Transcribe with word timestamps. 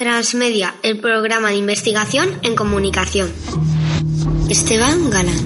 Transmedia, 0.00 0.76
el 0.82 0.98
programa 0.98 1.50
de 1.50 1.56
investigación 1.56 2.40
en 2.42 2.56
comunicación. 2.56 3.30
Esteban 4.48 5.10
Galán. 5.10 5.36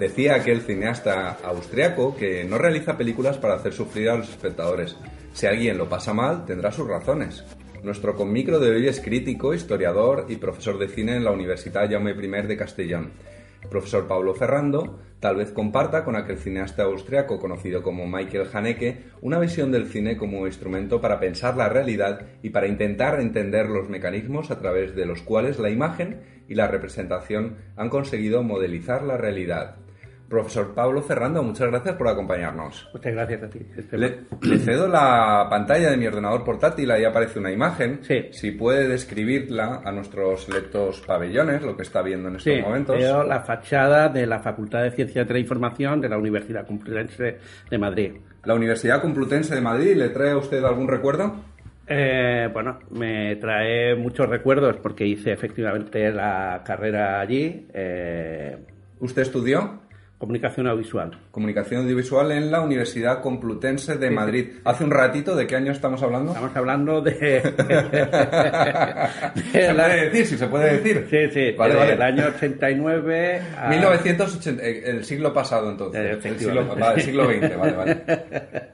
Decía 0.00 0.34
aquel 0.34 0.62
cineasta 0.62 1.38
austriaco 1.44 2.16
que 2.16 2.42
no 2.42 2.58
realiza 2.58 2.98
películas 2.98 3.38
para 3.38 3.54
hacer 3.54 3.72
sufrir 3.72 4.08
a 4.08 4.16
los 4.16 4.28
espectadores. 4.28 4.96
Si 5.32 5.46
alguien 5.46 5.78
lo 5.78 5.88
pasa 5.88 6.12
mal, 6.12 6.44
tendrá 6.44 6.72
sus 6.72 6.88
razones. 6.88 7.44
Nuestro 7.82 8.14
conmicro 8.14 8.60
de 8.60 8.70
hoy 8.70 8.86
es 8.86 9.00
crítico, 9.00 9.54
historiador 9.54 10.26
y 10.28 10.36
profesor 10.36 10.78
de 10.78 10.86
cine 10.86 11.16
en 11.16 11.24
la 11.24 11.32
Universidad 11.32 11.90
Jaume 11.90 12.12
I 12.12 12.46
de 12.46 12.56
Castellón. 12.56 13.10
El 13.60 13.68
profesor 13.68 14.06
Pablo 14.06 14.34
Ferrando 14.34 15.00
tal 15.18 15.34
vez 15.34 15.50
comparta 15.50 16.04
con 16.04 16.14
aquel 16.14 16.38
cineasta 16.38 16.84
austriaco 16.84 17.40
conocido 17.40 17.82
como 17.82 18.06
Michael 18.06 18.46
Haneke 18.52 18.98
una 19.20 19.40
visión 19.40 19.72
del 19.72 19.88
cine 19.88 20.16
como 20.16 20.46
instrumento 20.46 21.00
para 21.00 21.18
pensar 21.18 21.56
la 21.56 21.68
realidad 21.68 22.24
y 22.40 22.50
para 22.50 22.68
intentar 22.68 23.18
entender 23.18 23.68
los 23.68 23.88
mecanismos 23.88 24.52
a 24.52 24.60
través 24.60 24.94
de 24.94 25.04
los 25.04 25.22
cuales 25.22 25.58
la 25.58 25.70
imagen 25.70 26.20
y 26.48 26.54
la 26.54 26.68
representación 26.68 27.56
han 27.74 27.88
conseguido 27.88 28.44
modelizar 28.44 29.02
la 29.02 29.16
realidad. 29.16 29.78
Profesor 30.32 30.72
Pablo 30.74 31.02
Ferrando, 31.02 31.42
muchas 31.42 31.68
gracias 31.68 31.94
por 31.94 32.08
acompañarnos. 32.08 32.88
Muchas 32.94 33.12
gracias 33.12 33.42
a 33.42 33.50
ti. 33.50 33.58
Le, 33.90 34.20
le, 34.40 34.58
cedo 34.60 34.88
la 34.88 35.46
pantalla 35.50 35.90
de 35.90 35.98
mi 35.98 36.06
ordenador 36.06 36.42
portátil, 36.42 36.90
ahí 36.90 37.04
aparece 37.04 37.38
una 37.38 37.52
imagen. 37.52 37.98
Sí. 38.00 38.28
Si 38.30 38.52
puede 38.52 38.88
describirla 38.88 39.82
a 39.84 39.92
nuestros 39.92 40.44
selectos 40.44 41.02
pabellones, 41.02 41.60
lo 41.60 41.76
que 41.76 41.82
está 41.82 42.00
viendo 42.00 42.30
en 42.30 42.36
estos 42.36 42.50
sí, 42.50 42.62
momentos. 42.62 42.96
Veo 42.96 43.22
la 43.24 43.40
fachada 43.40 44.08
de 44.08 44.26
la 44.26 44.38
Facultad 44.38 44.84
de 44.84 44.92
Ciencias 44.92 45.28
de 45.28 45.34
la 45.34 45.40
Información 45.40 46.00
de 46.00 46.08
la 46.08 46.16
Universidad 46.16 46.66
Complutense 46.66 47.36
de 47.70 47.78
Madrid. 47.78 48.12
¿La 48.44 48.54
Universidad 48.54 49.02
Complutense 49.02 49.54
de 49.54 49.60
Madrid 49.60 49.96
le 49.96 50.08
trae 50.08 50.30
a 50.30 50.38
usted 50.38 50.64
algún 50.64 50.88
recuerdo? 50.88 51.44
Eh, 51.86 52.48
bueno, 52.50 52.78
me 52.88 53.36
trae 53.36 53.96
muchos 53.96 54.26
recuerdos 54.30 54.76
porque 54.82 55.06
hice 55.06 55.30
efectivamente 55.30 56.10
la 56.10 56.62
carrera 56.64 57.20
allí. 57.20 57.68
Eh... 57.74 58.56
¿Usted 58.98 59.20
estudió? 59.20 59.82
Comunicación 60.22 60.68
audiovisual. 60.68 61.10
Comunicación 61.32 61.82
audiovisual 61.82 62.30
en 62.30 62.52
la 62.52 62.60
Universidad 62.60 63.20
Complutense 63.20 63.98
de 63.98 64.08
Madrid. 64.08 64.50
Hace 64.62 64.84
un 64.84 64.92
ratito, 64.92 65.34
¿de 65.34 65.48
qué 65.48 65.56
año 65.56 65.72
estamos 65.72 66.00
hablando? 66.00 66.30
Estamos 66.30 66.54
hablando 66.54 67.00
de... 67.00 67.40
¿Se 69.52 69.74
puede 69.74 70.04
decir? 70.04 70.26
Sí, 70.26 70.38
se 70.38 70.46
puede 70.46 70.78
decir. 70.78 71.08
Sí, 71.10 71.28
sí. 71.32 71.50
Vale, 71.58 71.74
vale. 71.74 72.04
año 72.04 72.26
89 72.36 73.42
a... 73.58 73.68
1980, 73.68 74.62
eh, 74.62 74.82
el 74.90 75.04
siglo 75.04 75.32
pasado 75.32 75.72
entonces. 75.72 76.00
Eh, 76.00 76.20
el, 76.22 76.38
siglo, 76.38 76.68
vale, 76.68 76.94
el 76.94 77.02
siglo 77.02 77.24
XX, 77.24 77.58
vale, 77.58 77.72
vale. 77.72 78.02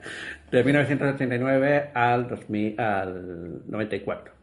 De 0.53 0.63
1989 0.63 1.93
al, 1.95 2.29
2000, 2.29 2.79
al 2.79 3.63
94. 3.69 4.38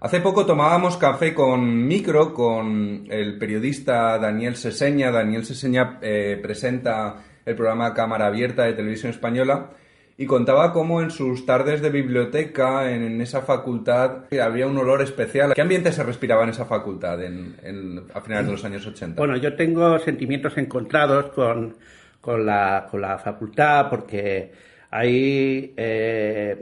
Hace 0.00 0.20
poco 0.20 0.46
tomábamos 0.46 0.96
café 0.96 1.34
con 1.34 1.86
micro 1.86 2.32
con 2.32 3.04
el 3.10 3.36
periodista 3.36 4.18
Daniel 4.18 4.56
Seseña. 4.56 5.10
Daniel 5.10 5.44
Seseña 5.44 5.98
eh, 6.00 6.38
presenta 6.42 7.16
el 7.44 7.54
programa 7.54 7.92
Cámara 7.92 8.28
Abierta 8.28 8.64
de 8.64 8.72
Televisión 8.72 9.10
Española 9.10 9.72
y 10.16 10.24
contaba 10.24 10.72
cómo 10.72 11.02
en 11.02 11.10
sus 11.10 11.44
tardes 11.44 11.82
de 11.82 11.90
biblioteca, 11.90 12.90
en, 12.90 13.20
esa 13.20 13.42
facultad, 13.42 14.24
había 14.42 14.66
un 14.66 14.78
olor 14.78 15.02
especial. 15.02 15.52
¿Qué 15.52 15.60
ambiente 15.60 15.92
se 15.92 16.02
respiraba 16.02 16.44
en 16.44 16.50
esa 16.50 16.64
facultad 16.64 17.18
a 17.22 18.20
finales 18.22 18.46
de 18.46 18.52
los 18.52 18.64
años 18.64 18.86
80? 18.86 19.18
Bueno, 19.18 19.36
yo 19.36 19.54
tengo 19.54 19.98
sentimientos 19.98 20.56
encontrados 20.56 21.26
con, 21.32 21.76
con, 22.22 22.46
la, 22.46 22.88
con 22.90 23.02
la 23.02 23.18
facultad 23.18 23.90
porque 23.90 24.50
ahí, 24.90 25.74
eh, 25.76 26.56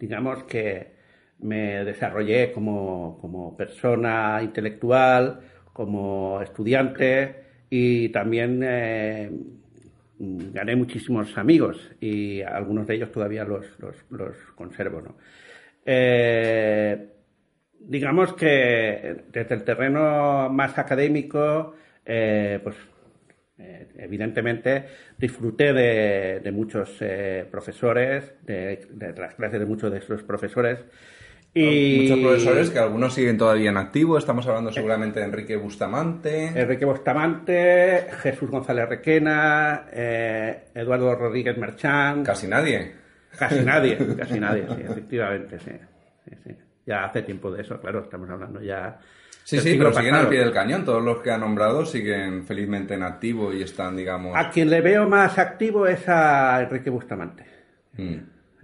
digamos 0.00 0.42
que 0.42 0.93
me 1.44 1.84
desarrollé 1.84 2.52
como, 2.52 3.18
como, 3.20 3.56
persona 3.56 4.40
intelectual, 4.42 5.40
como 5.72 6.40
estudiante 6.40 7.34
y 7.68 8.08
también 8.08 8.62
eh, 8.64 9.30
gané 10.18 10.74
muchísimos 10.74 11.36
amigos 11.36 11.90
y 12.00 12.40
algunos 12.40 12.86
de 12.86 12.94
ellos 12.94 13.12
todavía 13.12 13.44
los, 13.44 13.66
los, 13.78 14.36
conservo. 14.54 15.02
Eh, 15.84 17.08
digamos 17.78 18.32
que 18.32 19.24
desde 19.30 19.54
el 19.54 19.64
terreno 19.64 20.48
más 20.48 20.78
académico, 20.78 21.74
eh, 22.06 22.58
pues 22.62 22.76
evidentemente 23.96 24.86
disfruté 25.18 25.72
de, 25.72 26.52
muchos 26.52 26.98
profesores, 27.50 28.34
de 28.42 29.14
las 29.16 29.34
clases 29.34 29.60
de 29.60 29.66
muchos 29.66 29.92
de 29.92 29.98
esos 29.98 30.22
profesores 30.22 30.84
y... 31.54 32.02
Muchos 32.02 32.18
profesores 32.18 32.70
que 32.70 32.78
algunos 32.80 33.14
siguen 33.14 33.38
todavía 33.38 33.70
en 33.70 33.76
activo. 33.76 34.18
Estamos 34.18 34.46
hablando 34.48 34.72
seguramente 34.72 35.20
de 35.20 35.26
Enrique 35.26 35.56
Bustamante. 35.56 36.46
Enrique 36.48 36.84
Bustamante, 36.84 38.08
Jesús 38.22 38.50
González 38.50 38.88
Requena, 38.88 39.86
eh, 39.92 40.64
Eduardo 40.74 41.14
Rodríguez 41.14 41.56
Merchán. 41.56 42.24
Casi 42.24 42.48
nadie. 42.48 42.92
Casi 43.38 43.60
nadie, 43.60 43.96
casi 44.18 44.40
nadie, 44.40 44.66
sí, 44.68 44.82
efectivamente, 44.82 45.58
sí. 45.58 45.72
sí, 46.24 46.36
sí. 46.44 46.56
Ya 46.86 47.04
hace 47.04 47.22
tiempo 47.22 47.50
de 47.50 47.62
eso, 47.62 47.80
claro, 47.80 48.00
estamos 48.00 48.28
hablando 48.28 48.60
ya. 48.60 48.98
Sí, 49.44 49.58
sí, 49.58 49.76
pero 49.76 49.92
siguen 49.92 50.14
al 50.14 50.28
pie 50.28 50.40
del 50.40 50.52
cañón. 50.52 50.84
Todos 50.84 51.02
los 51.02 51.18
que 51.18 51.30
ha 51.30 51.38
nombrado 51.38 51.84
siguen 51.84 52.44
felizmente 52.44 52.94
en 52.94 53.02
activo 53.02 53.52
y 53.52 53.62
están, 53.62 53.96
digamos. 53.96 54.34
A 54.34 54.50
quien 54.50 54.70
le 54.70 54.80
veo 54.80 55.08
más 55.08 55.38
activo 55.38 55.86
es 55.86 56.08
a 56.08 56.62
Enrique 56.62 56.88
Bustamante. 56.88 57.44
Mm. 57.92 58.14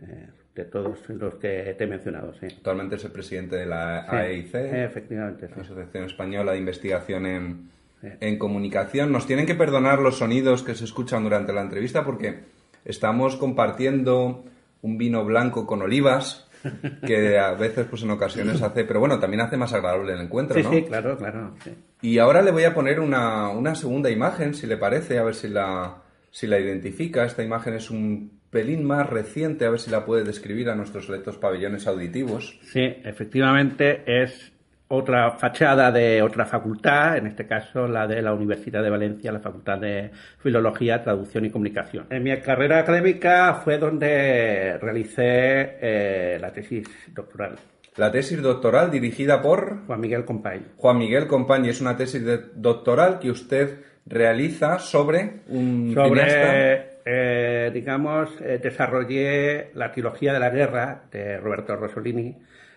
Eh, 0.03 0.30
de 0.55 0.65
todos 0.65 0.99
los 1.09 1.35
que 1.37 1.75
te 1.79 1.85
he 1.85 1.87
mencionado, 1.87 2.35
sí. 2.35 2.47
Actualmente 2.47 2.97
es 2.97 3.05
el 3.05 3.13
presidente 3.13 3.57
de 3.57 3.67
la 3.67 4.07
sí, 4.09 4.17
AEIC, 4.17 4.55
efectivamente, 4.55 5.47
sí. 5.47 5.53
la 5.57 5.63
Asociación 5.63 6.05
Española 6.05 6.53
de 6.53 6.59
Investigación 6.59 7.27
en, 7.27 7.71
en, 8.03 8.39
Comunicación. 8.39 9.13
Nos 9.13 9.27
tienen 9.27 9.47
que 9.47 9.55
perdonar 9.55 10.01
los 10.01 10.19
sonidos 10.19 10.63
que 10.63 10.75
se 10.75 10.85
escuchan 10.85 11.23
durante 11.23 11.53
la 11.53 11.63
entrevista 11.63 12.05
porque 12.05 12.41
estamos 12.85 13.37
compartiendo 13.37 14.45
un 14.83 14.99
vino 14.99 15.25
blanco 15.25 15.67
con 15.67 15.83
olivas 15.83 16.49
que 17.07 17.39
a 17.39 17.53
veces, 17.53 17.87
pues 17.89 18.03
en 18.03 18.11
ocasiones 18.11 18.61
hace, 18.61 18.85
pero 18.85 19.01
bueno, 19.01 19.19
también 19.19 19.41
hace 19.41 19.57
más 19.57 19.73
agradable 19.73 20.13
el 20.13 20.21
encuentro, 20.21 20.57
sí, 20.57 20.63
¿no? 20.63 20.71
Sí, 20.71 20.83
claro, 20.83 21.17
claro. 21.17 21.55
Y 22.03 22.19
ahora 22.19 22.43
le 22.43 22.51
voy 22.51 22.65
a 22.65 22.75
poner 22.75 23.01
una, 23.01 23.49
una 23.51 23.75
segunda 23.75 24.11
imagen, 24.11 24.55
si 24.55 24.67
le 24.67 24.77
parece, 24.77 25.19
a 25.19 25.23
ver 25.23 25.35
si 25.35 25.49
la, 25.49 26.03
si 26.31 26.47
la 26.47 26.59
identifica. 26.59 27.25
Esta 27.25 27.43
imagen 27.43 27.75
es 27.75 27.91
un 27.91 28.40
pelín 28.51 28.85
más 28.85 29.09
reciente, 29.09 29.65
a 29.65 29.71
ver 29.71 29.81
si 29.81 29.91
la 29.91 30.05
puede 30.05 30.25
describir 30.25 30.69
a 30.69 30.75
nuestros 30.75 31.07
selectos 31.07 31.39
pabellones 31.39 31.87
auditivos. 31.87 32.59
Sí, 32.63 32.83
efectivamente 33.05 34.03
es 34.07 34.53
otra 34.93 35.31
fachada 35.39 35.93
de 35.93 36.21
otra 36.21 36.45
facultad, 36.45 37.17
en 37.17 37.29
este 37.29 37.47
caso 37.47 37.87
la 37.87 38.09
de 38.09 38.21
la 38.23 38.35
Universidad 38.35 38.83
de 38.83 38.91
Valencia, 38.91 39.31
la 39.31 39.39
Facultad 39.39 39.79
de 39.79 40.11
Filología, 40.39 41.01
Traducción 41.01 41.45
y 41.45 41.51
Comunicación. 41.51 42.07
En 42.11 42.25
mi 42.25 42.37
carrera 42.41 42.81
académica 42.81 43.55
fue 43.63 43.79
donde 43.79 44.77
realicé 44.79 45.77
eh, 45.81 46.39
la 46.41 46.53
tesis 46.53 46.89
doctoral. 47.15 47.57
La 47.97 48.11
tesis 48.11 48.43
doctoral 48.43 48.91
dirigida 48.91 49.41
por 49.41 49.87
Juan 49.87 50.01
Miguel 50.01 50.25
Compañ. 50.25 50.63
Juan 50.77 50.99
Miguel 50.99 51.29
Compañ 51.29 51.67
es 51.67 51.81
una 51.81 51.97
tesis 51.97 52.23
doctoral 52.57 53.21
que 53.21 53.31
usted 53.31 53.79
realiza 54.07 54.81
sobre 54.81 55.43
un 55.49 55.93
sobre 55.95 56.90
eh, 57.13 57.71
digamos, 57.75 58.31
eh, 58.41 58.61
desarrollé 58.63 59.71
la 59.75 59.91
trilogía 59.91 60.33
de 60.33 60.39
la 60.39 60.51
guerra 60.51 61.03
de 61.11 61.39
Roberto 61.39 61.75
Rossellini 61.75 62.37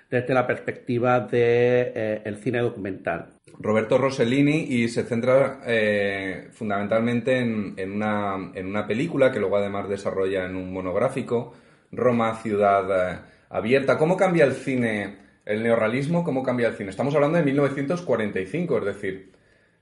desde 0.10 0.34
la 0.34 0.48
perspectiva 0.48 1.20
del 1.20 1.30
de, 1.30 2.22
eh, 2.26 2.36
cine 2.42 2.60
documental. 2.60 3.34
Roberto 3.60 4.00
Rossellini 4.00 4.66
y 4.70 4.88
se 4.88 5.04
centra 5.04 5.62
eh, 5.66 6.48
fundamentalmente 6.52 7.38
en, 7.38 7.76
en, 7.78 7.92
una, 7.92 8.52
en, 8.56 8.68
una, 8.68 8.88
película 8.88 9.32
que 9.32 9.40
luego 9.40 9.58
además 9.58 9.88
desarrolla 9.88 10.46
en 10.46 10.56
un 10.56 10.74
monográfico, 10.74 11.54
Roma, 11.92 12.36
ciudad 12.42 13.24
abierta. 13.50 14.00
¿Cómo 14.00 14.18
cambia 14.18 14.46
el 14.46 14.54
cine, 14.54 15.18
el 15.46 15.62
neorrealismo, 15.62 16.24
cómo 16.24 16.42
cambia 16.42 16.70
el 16.70 16.76
cine? 16.76 16.90
Estamos 16.90 17.14
hablando 17.14 17.38
de 17.38 17.44
1945, 17.44 18.80
es 18.80 18.86
decir, 18.86 19.32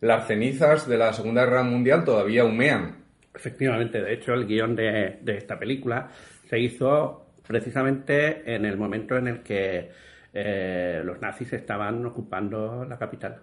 las 0.01 0.27
cenizas 0.27 0.89
de 0.89 0.97
la 0.97 1.13
Segunda 1.13 1.45
Guerra 1.45 1.63
Mundial 1.63 2.03
todavía 2.03 2.43
humean. 2.43 3.00
Efectivamente, 3.33 4.01
de 4.01 4.13
hecho, 4.13 4.33
el 4.33 4.45
guion 4.45 4.75
de, 4.75 5.19
de, 5.21 5.37
esta 5.37 5.57
película 5.57 6.09
se 6.49 6.59
hizo 6.59 7.27
precisamente 7.47 8.53
en 8.53 8.65
el 8.65 8.77
momento 8.77 9.17
en 9.17 9.27
el 9.27 9.41
que 9.41 9.89
eh, 10.33 11.01
los 11.03 11.19
nazis 11.21 11.51
estaban 11.53 12.05
ocupando 12.05 12.85
la 12.85 12.97
capital. 12.97 13.41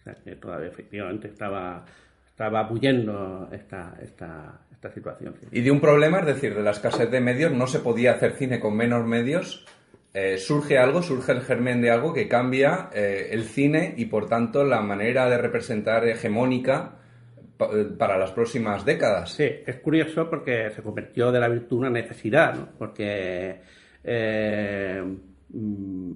O 0.00 0.02
sea, 0.02 0.14
que 0.14 0.36
todavía 0.36 0.68
efectivamente 0.68 1.28
estaba, 1.28 1.84
estaba 2.28 2.62
bullendo 2.64 3.48
esta, 3.52 3.96
esta, 4.02 4.60
esta 4.72 4.90
situación. 4.90 5.34
Y 5.52 5.60
de 5.60 5.70
un 5.70 5.80
problema, 5.80 6.20
es 6.20 6.26
decir, 6.26 6.54
de 6.54 6.62
la 6.62 6.70
escasez 6.70 7.10
de 7.10 7.20
medios, 7.20 7.52
no 7.52 7.66
se 7.66 7.80
podía 7.80 8.12
hacer 8.12 8.32
cine 8.32 8.60
con 8.60 8.76
menos 8.76 9.06
medios. 9.06 9.66
eh, 10.14 10.38
surge 10.38 10.78
algo, 10.78 11.02
surge 11.02 11.32
el 11.32 11.42
germen 11.42 11.80
de 11.80 11.90
algo 11.90 12.12
que 12.12 12.26
cambia 12.26 12.90
eh, 12.92 13.28
el 13.30 13.44
cine 13.44 13.94
y 13.96 14.06
por 14.06 14.28
tanto 14.28 14.64
la 14.64 14.80
manera 14.80 15.28
de 15.28 15.38
representar 15.38 16.08
hegemónica 16.08 16.99
para 17.98 18.18
las 18.18 18.32
próximas 18.32 18.84
décadas. 18.84 19.32
Sí, 19.32 19.44
es 19.66 19.76
curioso 19.76 20.28
porque 20.28 20.70
se 20.70 20.82
convirtió 20.82 21.30
de 21.30 21.40
la 21.40 21.48
virtud 21.48 21.78
una 21.78 21.90
necesidad, 21.90 22.54
¿no? 22.54 22.68
porque 22.78 23.60
mm, 25.52 26.12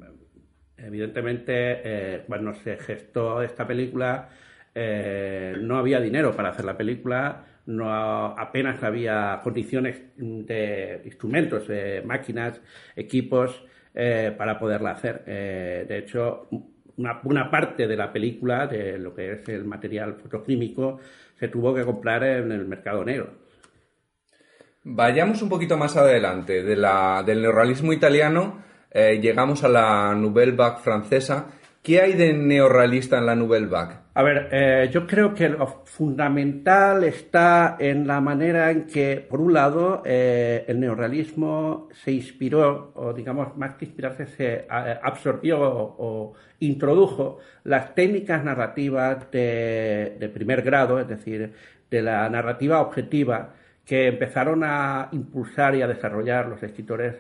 evidentemente 0.79 2.25
cuando 2.27 2.55
se 2.55 2.77
gestó 2.77 3.43
esta 3.43 3.67
película 3.67 4.29
no 4.75 5.79
había 5.79 6.01
dinero 6.01 6.35
para 6.35 6.51
hacer 6.51 6.65
la 6.65 6.77
película, 6.77 7.45
no 7.67 7.93
apenas 8.39 8.83
había 8.83 9.41
condiciones 9.43 10.03
de 10.17 11.01
instrumentos, 11.05 11.69
máquinas, 12.05 12.61
equipos 12.97 13.65
eh, 13.97 14.35
para 14.37 14.59
poderla 14.59 14.91
hacer. 14.91 15.23
Eh, 15.25 15.85
de 15.87 15.99
hecho, 15.99 16.49
una, 16.97 17.21
una, 17.25 17.51
parte 17.51 17.87
de 17.87 17.97
la 17.97 18.13
película, 18.13 18.67
de 18.67 18.99
lo 18.99 19.15
que 19.15 19.33
es 19.33 19.49
el 19.49 19.65
material 19.65 20.15
fotoquímico, 20.15 21.01
se 21.39 21.49
tuvo 21.49 21.75
que 21.75 21.85
comprar 21.85 22.25
en 22.25 22.53
el 22.53 22.67
mercado 22.67 23.05
negro. 23.05 23.45
Vayamos 24.85 25.41
un 25.41 25.49
poquito 25.49 25.77
más 25.77 25.97
adelante. 25.97 26.63
De 26.63 26.77
del 26.77 27.43
neorrealismo 27.43 27.93
italiano 27.93 28.63
eh, 28.91 29.19
llegamos 29.21 29.65
a 29.65 29.69
la 29.69 30.15
Nouvelle 30.15 30.53
Vague 30.53 30.81
francesa 30.83 31.47
¿Qué 31.85 32.01
hay 32.01 32.15
de 32.15 32.33
neorrealista 32.33 33.19
en 33.19 33.27
la 33.27 33.35
Nouvelle 33.35 33.67
Vague? 33.67 33.97
A 34.15 34.23
ver, 34.23 34.49
eh, 34.53 34.89
yo 34.91 35.07
creo 35.07 35.35
que 35.35 35.51
lo 35.51 35.67
fundamental 35.85 37.05
está 37.05 37.77
en 37.79 38.07
la 38.07 38.23
manera 38.23 38.71
en 38.71 38.87
que, 38.87 39.27
por 39.29 39.39
un 39.43 39.53
lado, 39.53 40.01
eh, 40.07 40.65
el 40.67 40.81
neorrealismo 40.81 41.91
se 41.93 42.13
inspiró, 42.13 42.93
o 42.95 43.13
digamos, 43.13 43.55
más 43.59 43.75
que 43.75 43.85
inspirarse, 43.85 44.25
se 44.25 44.55
eh, 44.55 44.67
absorbió 45.03 45.59
o, 45.61 46.33
introdujo 46.61 47.41
las 47.65 47.95
técnicas 47.95 48.43
narrativas 48.43 49.31
de, 49.31 50.31
primer 50.33 50.63
grado, 50.63 50.99
es 50.99 51.07
decir, 51.07 51.53
de 51.91 52.01
la 52.01 52.27
narrativa 52.31 52.81
objetiva, 52.81 53.57
que 53.85 54.07
empezaron 54.07 54.65
a 54.65 55.11
impulsar 55.13 55.75
y 55.75 55.83
a 55.83 55.87
desarrollar 55.87 56.49
los 56.49 56.63
escritores 56.63 57.17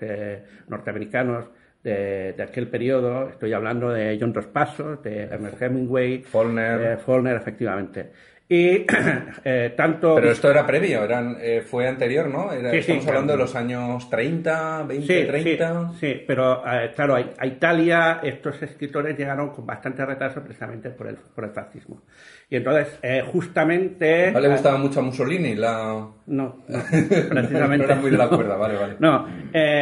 norteamericanos 0.68 1.50
de, 1.84 2.42
aquel 2.42 2.68
periodo. 2.68 3.28
Estoy 3.28 3.52
hablando 3.52 3.90
de 3.90 4.16
John 4.20 4.32
Dos 4.32 4.46
Passos, 4.46 5.02
de 5.02 5.24
Ernest 5.24 5.60
Hemingway, 5.60 6.22
Follner, 6.22 6.98
eh, 6.98 7.36
efectivamente. 7.36 8.10
Y 8.46 8.84
eh, 9.44 9.72
tanto... 9.74 10.16
Pero 10.16 10.30
esto 10.30 10.50
era 10.50 10.66
previo, 10.66 11.02
eran, 11.02 11.38
eh, 11.40 11.62
fue 11.62 11.88
anterior, 11.88 12.28
¿no? 12.28 12.52
estamos 12.52 13.06
hablando 13.06 13.32
de 13.32 13.38
los 13.38 13.54
años 13.54 14.10
30, 14.10 14.82
20, 14.82 15.24
30... 15.24 15.92
Sí, 15.98 16.22
pero 16.26 16.62
claro, 16.94 17.14
a, 17.14 17.46
Italia 17.46 18.20
estos 18.22 18.62
escritores 18.62 19.16
llegaron 19.16 19.50
con 19.50 19.64
bastante 19.64 20.04
retraso 20.04 20.42
precisamente 20.42 20.90
por 20.90 21.06
el, 21.06 21.16
por 21.16 21.44
el 21.44 21.50
fascismo. 21.52 22.02
Y 22.50 22.56
entonces, 22.56 22.98
justamente... 23.32 24.30
¿No 24.30 24.40
le 24.40 24.48
gustaba 24.48 24.76
mucho 24.76 25.00
a 25.00 25.02
Mussolini 25.02 25.54
la...? 25.54 26.06
No, 26.26 26.64
precisamente... 26.66 27.78
no 27.78 27.84
era 27.84 27.94
muy 27.94 28.10
de 28.10 28.18
la 28.18 28.28
cuerda, 28.28 28.56
vale, 28.56 28.76
vale. 28.76 28.96
No, 28.98 29.26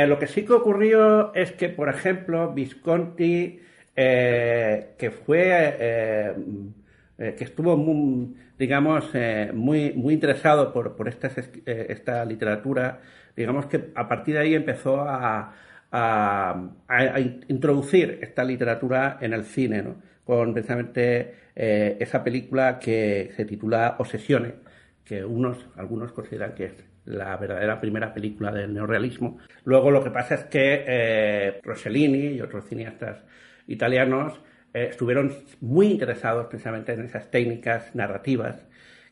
lo 0.06 0.18
que 0.20 0.28
sí 0.28 0.44
que 0.44 0.52
ocurrió 0.52 1.34
es 1.34 1.50
que, 1.52 1.68
por 1.68 1.88
ejemplo, 1.88 2.52
Visconti, 2.52 3.60
que 3.96 5.12
fue... 5.26 6.32
que 7.36 7.44
estuvo 7.44 7.76
muy, 7.76 8.34
digamos, 8.58 9.10
eh, 9.14 9.50
muy, 9.54 9.92
muy 9.92 10.14
interesado 10.14 10.72
por, 10.72 10.96
por 10.96 11.08
esta, 11.08 11.28
eh, 11.28 11.86
esta 11.88 12.24
literatura, 12.24 13.00
digamos 13.36 13.66
que 13.66 13.92
a 13.94 14.08
partir 14.08 14.34
de 14.34 14.40
ahí 14.40 14.54
empezó 14.54 15.00
a, 15.00 15.54
a, 15.92 17.20
introducir 17.48 18.18
esta 18.22 18.42
literatura 18.44 19.18
en 19.20 19.34
el 19.34 19.44
cine, 19.44 19.82
¿no? 19.82 19.96
con 20.24 20.52
precisamente 20.52 21.34
eh, 21.54 21.96
esa 22.00 22.24
película 22.24 22.78
que 22.80 23.30
se 23.36 23.44
titula 23.44 23.96
Obsesiones, 23.98 24.54
que 25.04 25.24
unos, 25.24 25.64
algunos 25.76 26.12
consideran 26.12 26.54
que 26.54 26.64
es 26.64 26.74
la 27.04 27.36
verdadera 27.36 27.80
primera 27.80 28.12
película 28.12 28.52
del 28.52 28.74
neorealismo. 28.74 29.38
Luego 29.64 29.90
lo 29.90 30.02
que 30.02 30.10
pasa 30.10 30.34
es 30.34 30.44
que 30.44 31.60
Rossellini 31.62 32.36
y 32.36 32.40
otros 32.40 32.64
cineastas 32.66 33.22
italianos 33.66 34.40
eh, 34.74 34.88
estuvieron 34.90 35.32
muy 35.60 35.88
interesados 35.88 36.46
precisamente 36.46 36.92
en 36.92 37.04
esas 37.04 37.30
técnicas 37.30 37.94
narrativas. 37.94 38.66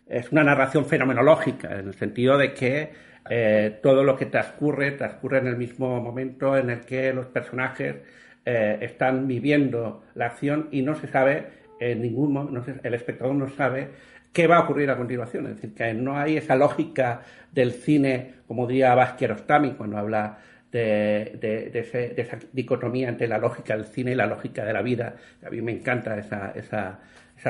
Es 0.09 0.33
una 0.33 0.43
narración 0.43 0.87
fenomenológica, 0.87 1.79
en 1.79 1.89
el 1.89 1.95
sentido 1.95 2.39
de 2.39 2.55
que 2.55 2.91
eh, 3.29 3.79
todo 3.83 4.03
lo 4.03 4.17
que 4.17 4.27
transcurre 4.27 4.93
transcurre 4.93 5.39
en 5.39 5.47
el 5.47 5.57
mismo 5.57 6.01
momento 6.01 6.57
en 6.57 6.71
el 6.71 6.81
que 6.81 7.13
los 7.13 7.27
personajes 7.27 7.97
eh, 8.45 8.79
están 8.81 9.29
viviendo 9.29 10.03
la 10.15 10.27
acción 10.27 10.69
y 10.71 10.83
no 10.83 10.95
se 10.95 11.07
sabe 11.07 11.47
en 11.81 12.03
ningún 12.03 12.63
el 12.83 12.95
espectador 12.95 13.35
no 13.35 13.49
sabe 13.51 13.89
qué 14.33 14.47
va 14.47 14.57
a 14.57 14.61
ocurrir 14.61 14.91
a 14.91 14.97
continuación. 14.97 15.47
Es 15.47 15.57
decir, 15.57 15.75
que 15.75 15.93
no 15.95 16.17
hay 16.17 16.37
esa 16.37 16.57
lógica 16.57 17.23
del 17.53 17.73
cine, 17.73 18.35
como 18.47 18.67
diría 18.67 18.95
Vázquez 18.95 19.31
Ostami 19.31 19.73
cuando 19.73 19.99
habla 19.99 20.39
de, 20.73 21.71
esa 22.17 22.39
dicotomía 22.53 23.09
entre 23.09 23.29
la 23.29 23.39
lógica 23.39 23.77
del 23.77 23.87
cine 23.87 24.13
y 24.13 24.15
la 24.15 24.27
lógica 24.27 24.65
de 24.65 24.73
la 24.73 24.83
vida. 24.83 25.17
A 25.45 25.51
mí 25.51 25.61
me 25.63 25.73
encanta 25.73 26.19
esa, 26.19 26.53
esa, 26.55 27.01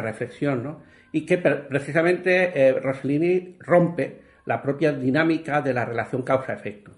reflexión, 0.00 0.62
¿no? 0.62 0.82
Y 1.12 1.26
que 1.26 1.38
precisamente 1.38 2.52
eh, 2.54 2.72
Rossellini 2.72 3.56
rompe 3.58 4.20
la 4.46 4.62
propia 4.62 4.92
dinámica 4.92 5.60
de 5.60 5.74
la 5.74 5.84
relación 5.84 6.22
causa-efecto. 6.22 6.92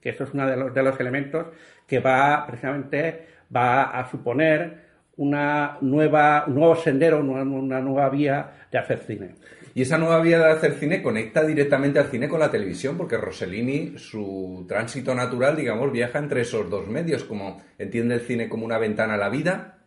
Que 0.00 0.10
eso 0.10 0.24
es 0.24 0.34
uno 0.34 0.46
de 0.46 0.56
los, 0.56 0.74
de 0.74 0.82
los 0.82 0.98
elementos 1.00 1.46
que 1.86 2.00
va 2.00 2.46
precisamente 2.46 3.26
va 3.54 3.84
a 3.84 4.10
suponer 4.10 4.84
una 5.16 5.78
nueva, 5.80 6.44
un 6.46 6.56
nuevo 6.56 6.76
sendero, 6.76 7.20
una 7.20 7.80
nueva 7.80 8.08
vía 8.08 8.66
de 8.70 8.78
hacer 8.78 8.98
cine. 8.98 9.34
Y 9.76 9.82
esa 9.82 9.98
nueva 9.98 10.20
vía 10.20 10.38
de 10.38 10.52
hacer 10.52 10.74
cine 10.74 11.02
conecta 11.02 11.44
directamente 11.44 11.98
al 11.98 12.06
cine 12.06 12.28
con 12.28 12.38
la 12.38 12.50
televisión, 12.50 12.96
porque 12.96 13.16
Rossellini, 13.16 13.98
su 13.98 14.64
tránsito 14.68 15.16
natural, 15.16 15.56
digamos, 15.56 15.90
viaja 15.90 16.20
entre 16.20 16.42
esos 16.42 16.70
dos 16.70 16.86
medios, 16.86 17.24
como 17.24 17.60
entiende 17.76 18.14
el 18.14 18.20
cine 18.20 18.48
como 18.48 18.64
una 18.64 18.78
ventana 18.78 19.14
a 19.14 19.18
la 19.18 19.28
vida, 19.30 19.78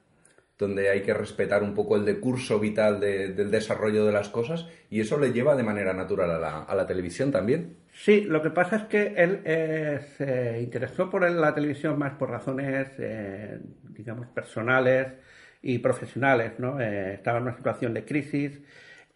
donde 0.57 0.89
hay 0.89 1.03
que 1.03 1.13
respetar 1.13 1.63
un 1.63 1.73
poco 1.73 1.95
el 1.95 2.03
decurso 2.03 2.59
vital 2.59 2.99
del 2.99 3.49
desarrollo 3.49 4.05
de 4.05 4.11
las 4.11 4.27
cosas, 4.27 4.67
y 4.89 4.99
eso 4.99 5.17
le 5.17 5.31
lleva 5.31 5.55
de 5.55 5.63
manera 5.63 5.93
natural 5.93 6.31
a 6.43 6.75
la, 6.75 6.85
televisión 6.85 7.31
también. 7.31 7.77
Sí, 7.93 8.21
lo 8.21 8.41
que 8.41 8.49
pasa 8.49 8.75
es 8.75 8.83
que 8.83 9.13
él 9.15 9.39
eh, 9.45 9.99
se 10.17 10.59
interesó 10.61 11.09
por 11.09 11.29
la 11.29 11.55
televisión 11.55 11.97
más 11.97 12.11
por 12.15 12.29
razones, 12.29 12.89
eh, 12.99 13.57
digamos, 13.83 14.27
personales 14.27 15.07
y 15.61 15.79
profesionales, 15.79 16.53
¿no? 16.57 16.81
Eh, 16.81 17.13
estaba 17.13 17.37
en 17.37 17.43
una 17.43 17.55
situación 17.55 17.93
de 17.93 18.03
crisis 18.03 18.59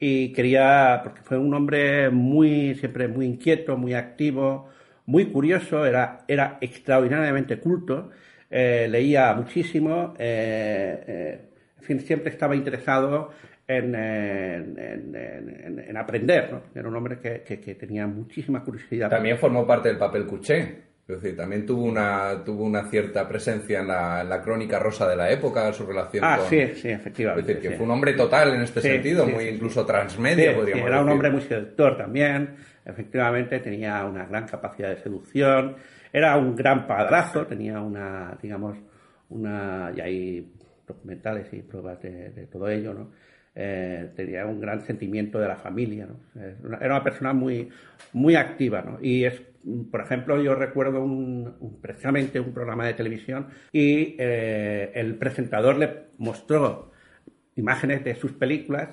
y 0.04 0.34
quería, 0.34 1.00
porque 1.04 1.22
fue 1.22 1.38
un 1.38 1.54
hombre 1.54 2.10
muy, 2.10 2.74
siempre 2.74 3.08
muy 3.08 3.28
inquieto, 3.28 3.78
muy 3.78 3.94
activo, 3.94 4.68
muy 5.06 5.28
curioso, 5.28 5.86
era, 5.86 6.26
era 6.28 6.58
extraordinariamente 6.60 7.60
culto, 7.60 8.10
eh, 8.50 8.88
leía 8.90 9.32
muchísimo, 9.36 10.16
eh, 10.18 11.04
eh, 11.08 11.40
en 11.78 11.84
fin, 11.84 12.00
siempre 12.00 12.32
estaba 12.32 12.56
interesado 12.56 13.32
en, 13.68 13.94
en, 13.94 14.76
aprender, 15.96 16.52
¿no? 16.52 16.64
Era 16.74 16.88
un 16.88 16.96
hombre 16.96 17.20
que, 17.20 17.44
que, 17.44 17.76
tenía 17.76 18.08
muchísima 18.08 18.64
curiosidad. 18.64 19.08
También 19.08 19.38
formó 19.38 19.68
parte 19.68 19.90
del 19.90 20.00
papel 20.00 20.26
Cuché. 20.26 20.91
Es 21.16 21.22
decir, 21.22 21.38
también 21.38 21.66
tuvo 21.66 21.84
una, 21.84 22.44
tuvo 22.44 22.64
una 22.64 22.90
cierta 22.90 23.28
presencia 23.28 23.82
en 23.82 23.88
la, 23.88 24.42
crónica 24.44 24.80
rosa 24.80 25.08
de 25.08 25.16
la 25.16 25.30
época, 25.30 25.72
su 25.74 25.86
relación 25.86 26.24
ah, 26.24 26.38
con... 26.38 26.48
sí, 26.48 26.68
sí, 26.76 26.90
efectivamente. 26.90 27.52
Es 27.52 27.58
decir, 27.58 27.72
que 27.72 27.78
fue 27.78 27.86
un 27.86 27.92
hombre 27.92 28.14
total 28.14 28.54
en 28.54 28.62
este 28.62 28.82
sentido, 28.82 29.26
muy 29.28 29.46
incluso 29.46 29.86
transmedia, 29.86 30.56
podríamos 30.56 30.88
Era 30.88 31.02
un 31.02 31.10
hombre 31.10 31.30
muy 31.30 31.42
seductor 31.42 31.98
también, 31.98 32.56
efectivamente, 32.86 33.60
tenía 33.60 34.06
una 34.06 34.26
gran 34.26 34.48
capacidad 34.48 34.90
de 34.90 34.98
seducción, 34.98 35.76
era 36.14 36.38
un 36.38 36.56
gran 36.56 36.88
padrazo, 36.88 37.46
tenía 37.46 37.80
una, 37.82 38.38
digamos, 38.42 38.78
una... 39.30 39.92
y 39.96 40.02
hay 40.02 40.54
documentales 40.88 41.48
y 41.54 41.62
pruebas 41.62 42.02
de, 42.02 42.48
todo 42.52 42.70
ello, 42.70 42.94
¿no? 42.94 43.12
Eh, 43.54 44.12
tenía 44.16 44.46
un 44.46 44.62
gran 44.62 44.82
sentimiento 44.82 45.40
de 45.40 45.48
la 45.48 45.58
familia. 45.58 46.08
Era 46.36 46.96
una 46.96 47.04
persona 47.04 47.34
muy, 47.34 47.70
muy 48.14 48.36
activa. 48.36 48.98
Y 49.02 49.26
es 49.26 49.42
por 49.92 50.02
ejemplo, 50.02 50.42
yo 50.42 50.56
recuerdo 50.56 51.04
un, 51.04 51.78
precisamente 51.82 52.40
un 52.40 52.54
programa 52.54 52.86
de 52.86 52.94
televisión 52.94 53.48
y 53.72 54.16
eh, 54.18 54.92
el 54.96 55.16
presentador 55.16 55.78
le 55.78 56.06
mostró 56.18 56.92
imágenes 57.56 58.04
de 58.04 58.16
sus 58.16 58.32
películas 58.32 58.90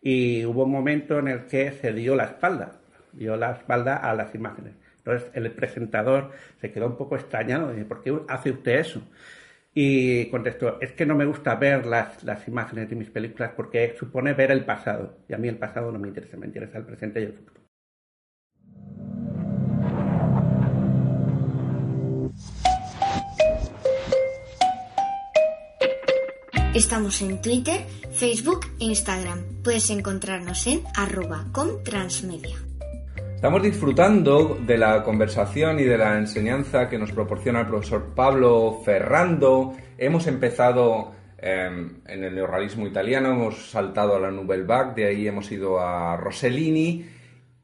y 0.00 0.44
hubo 0.44 0.64
un 0.64 0.70
momento 0.70 1.18
en 1.18 1.28
el 1.28 1.46
que 1.46 1.72
se 1.72 1.92
dio 1.92 2.16
la 2.16 2.24
espalda, 2.24 2.80
dio 3.12 3.36
la 3.36 3.52
espalda 3.52 3.96
a 3.96 4.14
las 4.14 4.34
imágenes. 4.34 4.74
Entonces 4.98 5.30
el 5.34 5.50
presentador 5.50 6.32
se 6.60 6.70
quedó 6.70 6.86
un 6.86 6.96
poco 6.96 7.16
extrañado, 7.16 7.78
y 7.78 7.84
¿por 7.84 8.02
qué 8.02 8.16
hace 8.28 8.50
usted 8.50 8.78
eso? 8.78 9.02
Y 9.80 10.26
contestó, 10.30 10.80
es 10.80 10.90
que 10.90 11.06
no 11.06 11.14
me 11.14 11.24
gusta 11.24 11.54
ver 11.54 11.86
las, 11.86 12.24
las 12.24 12.48
imágenes 12.48 12.90
de 12.90 12.96
mis 12.96 13.10
películas 13.10 13.52
porque 13.54 13.94
supone 13.96 14.32
ver 14.34 14.50
el 14.50 14.64
pasado. 14.64 15.18
Y 15.28 15.34
a 15.34 15.38
mí 15.38 15.46
el 15.46 15.56
pasado 15.56 15.92
no 15.92 16.00
me 16.00 16.08
interesa, 16.08 16.36
me 16.36 16.46
interesa 16.46 16.78
el 16.78 16.84
presente 16.84 17.20
y 17.20 17.24
el 17.26 17.32
futuro. 17.32 17.60
Estamos 26.74 27.22
en 27.22 27.40
Twitter, 27.40 27.82
Facebook 28.10 28.66
e 28.80 28.84
Instagram. 28.86 29.62
Puedes 29.62 29.90
encontrarnos 29.90 30.66
en 30.66 30.82
arroba 30.96 31.46
comtransmedia. 31.52 32.67
Estamos 33.38 33.62
disfrutando 33.62 34.58
de 34.66 34.76
la 34.76 35.04
conversación 35.04 35.78
y 35.78 35.84
de 35.84 35.96
la 35.96 36.18
enseñanza 36.18 36.88
que 36.88 36.98
nos 36.98 37.12
proporciona 37.12 37.60
el 37.60 37.68
profesor 37.68 38.12
Pablo 38.12 38.80
Ferrando. 38.84 39.76
Hemos 39.96 40.26
empezado 40.26 41.12
em, 41.38 42.00
en 42.08 42.24
el 42.24 42.34
neorrealismo 42.34 42.88
italiano, 42.88 43.30
hemos 43.30 43.70
saltado 43.70 44.16
a 44.16 44.18
la 44.18 44.32
Nouvelle 44.32 44.64
Vague, 44.64 44.94
de 44.96 45.08
ahí 45.08 45.28
hemos 45.28 45.52
ido 45.52 45.78
a 45.78 46.16
Rossellini 46.16 47.06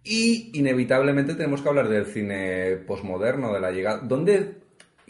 y 0.04 0.56
inevitablemente 0.56 1.34
tenemos 1.34 1.60
que 1.60 1.68
hablar 1.70 1.88
del 1.88 2.06
cine 2.06 2.76
posmoderno, 2.86 3.52
de 3.52 3.60
la 3.60 3.72
llegada. 3.72 3.98
¿Dónde, 3.98 4.58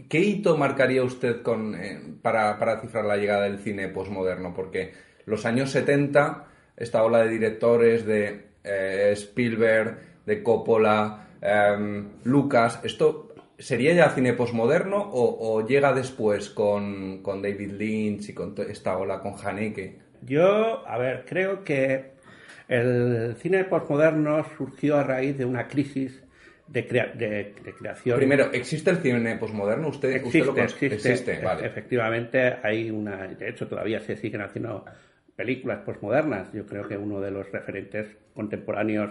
¿Qué 0.08 0.20
hito 0.20 0.56
marcaría 0.56 1.04
usted 1.04 1.42
eh, 1.76 2.00
para, 2.22 2.58
para 2.58 2.80
cifrar 2.80 3.04
la 3.04 3.18
llegada 3.18 3.42
del 3.42 3.58
cine 3.58 3.88
posmoderno? 3.88 4.54
Porque 4.54 4.94
los 5.26 5.44
años 5.44 5.72
70, 5.72 6.46
esta 6.74 7.02
ola 7.02 7.18
de 7.18 7.28
directores 7.28 8.06
de 8.06 8.46
eh, 8.64 9.10
Spielberg, 9.12 10.13
de 10.26 10.42
Coppola, 10.42 11.28
em, 11.40 12.08
Lucas, 12.24 12.80
¿esto 12.82 13.34
sería 13.58 13.94
ya 13.94 14.10
cine 14.10 14.32
posmoderno 14.32 14.98
o, 14.98 15.54
o 15.54 15.66
llega 15.66 15.92
después 15.92 16.50
con, 16.50 17.22
con, 17.22 17.42
David 17.42 17.72
Lynch 17.72 18.30
y 18.30 18.34
con 18.34 18.54
esta 18.68 18.96
ola 18.96 19.20
con 19.20 19.34
Haneke? 19.42 19.98
Yo, 20.22 20.86
a 20.86 20.98
ver, 20.98 21.24
creo 21.26 21.62
que 21.62 22.14
el 22.68 23.36
cine 23.36 23.64
posmoderno 23.64 24.44
surgió 24.56 24.96
a 24.96 25.04
raíz 25.04 25.36
de 25.36 25.44
una 25.44 25.68
crisis 25.68 26.22
de, 26.66 26.82
de, 26.82 27.74
creación. 27.78 28.16
Primero, 28.16 28.50
¿existe 28.52 28.90
el 28.90 28.98
cine 28.98 29.36
posmoderno? 29.36 29.88
¿Usted, 29.88 30.12
existe, 30.12 30.40
usted 30.40 30.56
lo 30.56 30.62
existe, 30.62 30.94
existe 30.94 31.40
vale. 31.44 31.66
Efectivamente, 31.66 32.56
hay 32.62 32.90
una. 32.90 33.28
De 33.28 33.48
hecho, 33.48 33.68
todavía 33.68 34.00
se 34.00 34.16
siguen 34.16 34.40
haciendo 34.40 34.84
películas 35.36 35.80
posmodernas. 35.80 36.52
Yo 36.52 36.64
creo 36.66 36.88
que 36.88 36.96
uno 36.96 37.20
de 37.20 37.30
los 37.30 37.50
referentes 37.52 38.16
contemporáneos 38.34 39.10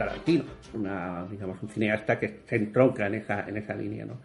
Tarantino, 0.00 0.44
una, 0.72 1.26
digamos, 1.30 1.62
un 1.62 1.68
cineasta 1.68 2.18
que 2.18 2.40
se 2.46 2.56
entronca 2.56 3.06
en 3.06 3.16
esa, 3.16 3.46
en 3.46 3.58
esa 3.58 3.74
línea, 3.74 4.06
¿no? 4.06 4.22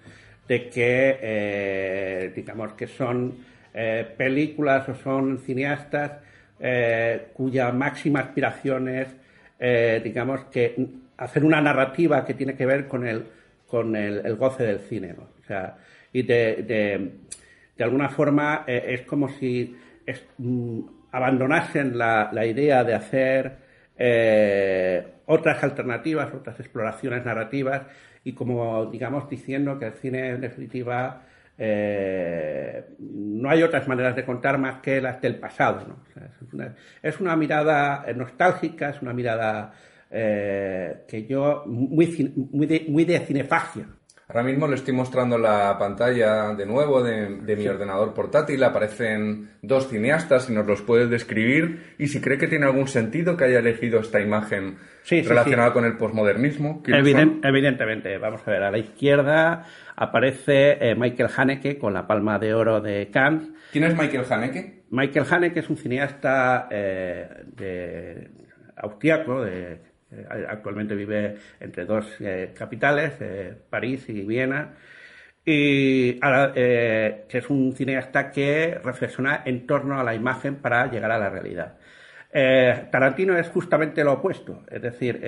De 0.48 0.70
que, 0.70 1.20
eh, 1.22 2.32
digamos, 2.34 2.72
que 2.76 2.88
son 2.88 3.34
eh, 3.74 4.08
películas 4.16 4.88
o 4.88 4.96
son 4.96 5.40
cineastas 5.40 6.14
eh, 6.62 7.28
cuya 7.34 7.74
máxima 7.74 8.22
aspiración 8.22 8.88
es, 8.88 9.10
digamos, 10.02 10.46
que 10.46 10.76
hacer 11.18 11.44
una 11.44 11.60
narrativa 11.60 12.24
que 12.24 12.36
tiene 12.36 12.56
que 12.56 12.66
ver 12.66 12.88
con 12.88 13.06
el, 13.06 13.26
con 13.68 13.98
el, 13.98 14.34
goce 14.38 14.64
del 14.64 14.80
cine, 14.80 15.14
¿no? 15.18 15.24
O 15.24 15.46
sea, 15.46 15.76
y 16.14 16.22
de, 16.22 17.12
de, 17.76 17.84
alguna 17.84 18.08
forma 18.08 18.64
es 18.66 19.02
como 19.02 19.28
si 19.28 19.76
mm, 20.38 20.80
abandonasen 21.12 21.98
la, 21.98 22.30
la, 22.32 22.46
idea 22.46 22.86
de 22.86 22.94
hacer 22.94 23.65
otras 23.98 25.64
alternativas, 25.64 26.34
otras 26.34 26.60
exploraciones 26.60 27.26
narrativas 27.26 27.84
y 28.24 28.34
como, 28.34 28.88
digamos, 28.88 29.30
diciendo 29.30 29.78
que 29.80 29.86
el 29.86 29.94
cine 29.94 30.30
en 30.32 30.42
definitiva 30.42 31.22
eh, 31.58 32.84
no 33.00 33.50
hay 33.50 33.64
otras 33.64 33.88
maneras 33.88 34.16
de 34.16 34.26
contar 34.26 34.58
más 34.58 34.82
que 34.82 35.00
las 35.00 35.22
del 35.22 35.38
pasado. 35.38 35.86
¿no? 35.88 36.04
es, 37.02 37.20
una, 37.20 37.36
mirada 37.36 38.06
nostálgica, 38.14 38.90
es 38.90 39.02
una 39.02 39.14
mirada 39.14 39.74
eh, 40.12 41.04
que 41.08 41.26
yo 41.26 41.64
muy, 41.66 42.34
muy, 42.52 42.66
de, 42.66 42.86
muy 42.90 43.06
de 43.06 43.20
cinefagia. 43.20 43.88
Ahora 44.28 44.42
mismo 44.42 44.68
le 44.68 44.76
estoy 44.76 44.94
mostrando 44.94 45.38
la 45.38 45.78
pantalla 45.78 46.56
de 46.56 46.66
nuevo 46.66 47.04
de, 47.04 47.56
mi 47.56 47.68
ordenador 47.68 48.14
portátil. 48.16 48.64
Aparecen 48.64 49.52
dos 49.62 49.88
cineastas 49.88 50.50
y 50.50 50.54
nos 50.54 50.66
los 50.66 50.82
puede 50.82 51.08
describir. 51.08 51.94
Y 52.00 52.08
si 52.08 52.20
cree 52.22 52.40
que 52.40 52.48
tiene 52.48 52.66
algún 52.66 52.88
sentido 52.88 53.38
que 53.38 53.44
haya 53.44 53.60
elegido 53.60 54.00
esta 54.00 54.20
imagen 54.20 54.78
relacionada 55.08 55.74
con 55.74 55.86
el 55.86 55.96
posmodernismo. 55.98 56.82
evidentemente. 56.88 58.18
Vamos 58.18 58.42
a 58.48 58.52
ver, 58.52 58.64
a 58.64 58.72
la 58.72 58.80
izquierda 58.80 59.64
aparece 59.96 60.78
eh, 60.82 60.96
Michael 60.96 61.30
Haneke 61.36 61.78
con 61.78 61.94
la 61.94 62.08
palma 62.08 62.40
de 62.40 62.56
oro 62.56 62.82
de 62.82 63.10
Cannes. 63.12 63.50
¿Quién 63.72 63.84
es 63.84 63.96
Michael 63.96 64.26
Haneke? 64.28 64.86
Michael 64.90 65.26
Haneke 65.30 65.60
es 65.60 65.70
un 65.70 65.78
cineasta 65.78 66.68
eh, 66.72 67.28
de, 67.56 68.30
austriaco, 68.76 69.44
de 69.44 69.82
actualmente 70.50 70.96
vive 70.96 71.38
entre 71.60 71.86
dos 71.86 72.06
eh, 72.20 72.54
capitales, 72.58 73.14
eh, 73.20 73.54
París 73.70 74.08
y 74.10 74.22
Viena, 74.22 74.74
y 75.46 76.20
es 76.20 77.50
un 77.50 77.74
cineasta 77.76 78.32
que 78.32 78.80
reflexiona 78.84 79.44
en 79.46 79.68
torno 79.68 80.00
a 80.00 80.04
la 80.04 80.16
imagen 80.16 80.56
para 80.56 80.90
llegar 80.90 81.12
a 81.12 81.20
la 81.20 81.30
realidad. 81.30 81.78
Tarantino 82.92 83.38
es 83.38 83.48
justamente 83.50 84.04
lo 84.04 84.14
opuesto, 84.14 84.64
es 84.70 84.82
decir, 84.82 85.22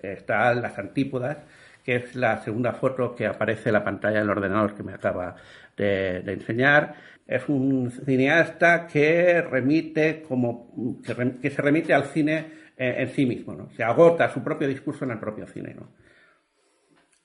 está 0.00 0.52
en 0.52 0.62
las 0.62 0.78
antípodas, 0.78 1.38
que 1.84 1.96
es 1.96 2.16
la 2.16 2.42
segunda 2.42 2.72
foto 2.72 3.14
que 3.14 3.26
aparece 3.26 3.68
en 3.68 3.74
la 3.74 3.84
pantalla 3.84 4.20
del 4.20 4.30
ordenador 4.30 4.74
que 4.74 4.82
me 4.82 4.94
acaba 4.94 5.36
de, 5.76 6.18
enseñar. 6.18 6.94
Es 7.26 7.48
un 7.48 7.90
cineasta 7.90 8.86
que 8.86 9.42
remite 9.42 10.22
como 10.22 10.98
que 11.40 11.50
se 11.50 11.62
remite 11.62 11.94
al 11.94 12.04
cine 12.04 12.63
eh, 12.76 12.94
en 12.98 13.08
sí 13.10 13.26
mismo, 13.26 13.54
¿no? 13.54 13.70
Se 13.70 13.84
agota 13.84 14.32
su 14.32 14.42
propio 14.42 14.66
discurso 14.66 15.04
en 15.04 15.12
el 15.12 15.20
propio 15.20 15.46
cine, 15.46 15.74
¿no? 15.74 15.90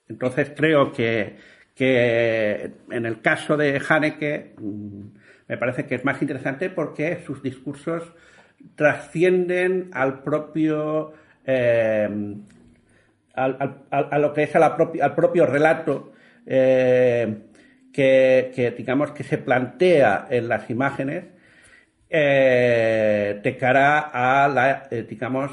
Entonces 0.08 0.52
creo 0.56 0.92
que, 0.92 1.36
que 1.74 2.72
en 2.90 3.06
el 3.06 3.20
caso 3.20 3.56
de 3.56 3.80
Haneke 3.88 4.54
mm, 4.58 5.00
me 5.48 5.56
parece 5.56 5.86
que 5.86 5.96
es 5.96 6.04
más 6.04 6.20
interesante 6.22 6.70
porque 6.70 7.22
sus 7.24 7.42
discursos 7.42 8.12
trascienden 8.76 9.90
al 9.92 10.22
propio 10.22 11.12
eh, 11.44 12.36
al, 13.34 13.84
a 13.90 14.18
lo 14.18 14.32
que 14.32 14.42
es 14.42 14.54
la 14.54 14.76
al 15.00 15.14
propio 15.14 15.46
relato 15.46 16.12
eh, 16.46 17.38
que, 17.92 18.52
que, 18.54 18.70
digamos 18.72 19.12
que 19.12 19.24
se 19.24 19.38
plantea 19.38 20.26
en 20.30 20.48
las 20.48 20.68
imágenes 20.70 21.24
eh, 22.10 23.40
de 23.42 23.56
cara 23.56 24.10
a 24.12 24.48
la, 24.48 24.88
eh, 24.90 25.06
digamos, 25.08 25.52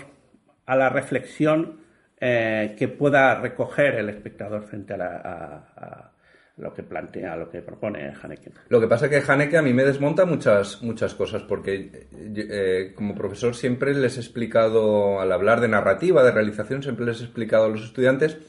a 0.66 0.76
la 0.76 0.90
reflexión 0.90 1.80
eh, 2.20 2.76
que 2.78 2.88
pueda 2.88 3.36
recoger 3.36 3.96
el 3.96 4.10
espectador 4.10 4.64
frente 4.64 4.96
a, 4.96 6.12
lo 6.58 6.74
que 6.74 6.82
plantea, 6.82 7.36
lo 7.36 7.48
que 7.48 7.62
propone 7.62 8.12
Haneke. 8.20 8.52
Lo 8.70 8.82
que 8.82 8.88
pasa 8.88 9.06
es 9.06 9.12
que 9.12 9.32
Haneke 9.32 9.58
a 9.58 9.62
mí 9.62 9.72
me 9.74 9.84
desmonta 9.84 10.26
muchas, 10.26 10.82
muchas 10.82 11.14
cosas, 11.14 11.44
porque 11.44 12.08
eh, 12.12 12.94
como 12.96 13.14
profesor 13.14 13.56
siempre 13.56 13.94
les 13.94 14.18
he 14.18 14.22
explicado, 14.22 15.22
al 15.22 15.32
hablar 15.32 15.62
de 15.62 15.68
narrativa, 15.68 16.24
de 16.24 16.32
realización, 16.32 16.82
siempre 16.82 17.06
les 17.06 17.22
he 17.22 17.26
explicado 17.26 17.66
a 17.66 17.70
los 17.70 17.84
estudiantes 17.84 18.40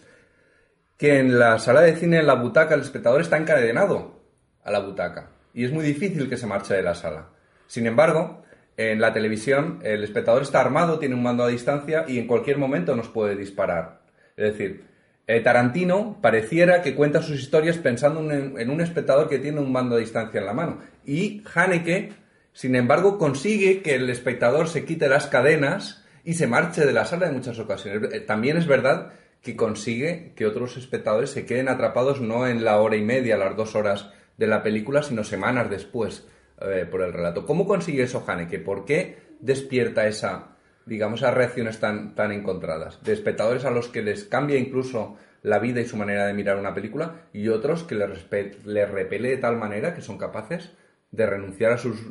que 0.97 1.19
en 1.19 1.39
la 1.39 1.59
sala 1.59 1.83
de 1.83 1.95
cine, 1.95 2.21
en 2.21 2.27
la 2.27 2.35
butaca, 2.35 2.75
el 2.75 2.81
espectador 2.81 3.21
está 3.21 3.37
encadenado 3.37 4.23
a 4.65 4.71
la 4.71 4.81
butaca 4.81 5.31
y 5.53 5.65
es 5.65 5.73
muy 5.73 5.85
difícil 5.85 6.29
que 6.29 6.39
se 6.39 6.47
marche 6.47 6.73
de 6.73 6.83
la 6.83 6.95
sala. 6.95 7.29
Sin 7.69 7.87
embargo, 7.87 8.43
en 8.77 9.01
la 9.01 9.13
televisión 9.13 9.79
el 9.85 10.03
espectador 10.03 10.43
está 10.43 10.61
armado, 10.61 10.99
tiene 10.99 11.15
un 11.15 11.23
mando 11.23 11.45
a 11.45 11.49
distancia 11.49 12.05
y 12.09 12.19
en 12.19 12.27
cualquier 12.27 12.59
momento 12.59 12.97
nos 12.97 13.09
puede 13.09 13.37
disparar. 13.37 14.01
Es 14.37 14.53
decir, 14.53 14.85
eh, 15.27 15.41
Tarantino 15.41 16.19
pareciera 16.23 16.81
que 16.81 16.95
cuenta 16.95 17.21
sus 17.21 17.39
historias 17.39 17.77
pensando 17.77 18.21
en, 18.33 18.71
un 18.71 18.81
espectador 18.81 19.29
que 19.29 19.39
tiene 19.39 19.61
un 19.61 19.71
mando 19.71 19.97
a 19.97 19.99
distancia 19.99 20.41
en 20.41 20.47
la 20.47 20.55
mano. 20.55 20.79
Y 21.05 21.43
Haneke, 21.55 22.15
sin 22.55 22.75
embargo, 22.75 23.19
consigue 23.19 23.83
que 23.83 23.97
el 23.97 24.09
espectador 24.09 24.69
se 24.69 24.87
quite 24.87 25.09
las 25.09 25.27
cadenas 25.27 26.05
y 26.25 26.35
se 26.35 26.47
marche 26.47 26.87
de 26.87 26.93
la 26.95 27.05
sala 27.05 27.29
en 27.29 27.35
muchas 27.35 27.59
ocasiones. 27.59 28.11
Eh, 28.15 28.21
también 28.21 28.57
es 28.57 28.67
verdad 28.67 29.13
que 29.43 29.55
consigue 29.55 30.33
que 30.35 30.47
otros 30.47 30.79
espectadores 30.79 31.31
se 31.31 31.45
queden 31.45 31.69
atrapados 31.69 32.21
no 32.21 32.47
en 32.47 32.65
la 32.65 32.81
hora 32.81 32.97
y 32.97 33.03
media, 33.03 33.37
las 33.37 33.55
dos 33.55 33.75
horas 33.75 34.11
de 34.39 34.47
la 34.47 34.63
película, 34.63 35.03
sino 35.03 35.25
semanas 35.25 35.69
después. 35.69 36.27
Eh, 36.61 36.87
por 36.91 37.03
el 37.03 37.13
relato. 37.13 37.47
¿Cómo 37.47 37.67
consigue 37.67 38.03
eso 38.03 38.25
Haneke? 38.27 38.59
¿Por 38.59 38.85
qué 38.85 39.19
despierta 39.39 40.09
esa, 40.09 40.57
digamos, 40.87 41.21
esas 41.21 41.35
reacciones 41.35 41.79
tan, 41.79 42.17
tan 42.17 42.33
encontradas? 42.33 43.03
De 43.05 43.13
espectadores 43.13 43.65
a 43.65 43.71
los 43.71 43.89
que 43.89 44.03
les 44.03 44.25
cambia 44.25 44.59
incluso 44.59 45.17
la 45.43 45.61
vida 45.61 45.81
y 45.81 45.87
su 45.87 45.97
manera 45.97 46.27
de 46.27 46.35
mirar 46.35 46.57
una 46.57 46.75
película 46.75 47.29
y 47.33 47.49
otros 47.49 47.85
que 47.85 47.95
les, 47.95 48.67
les 48.67 48.91
repele 48.91 49.31
de 49.31 49.37
tal 49.37 49.57
manera 49.57 49.95
que 49.95 50.03
son 50.03 50.19
capaces 50.19 50.73
de 51.13 51.27
renunciar 51.27 51.73
a 51.73 51.79
sus 51.79 52.05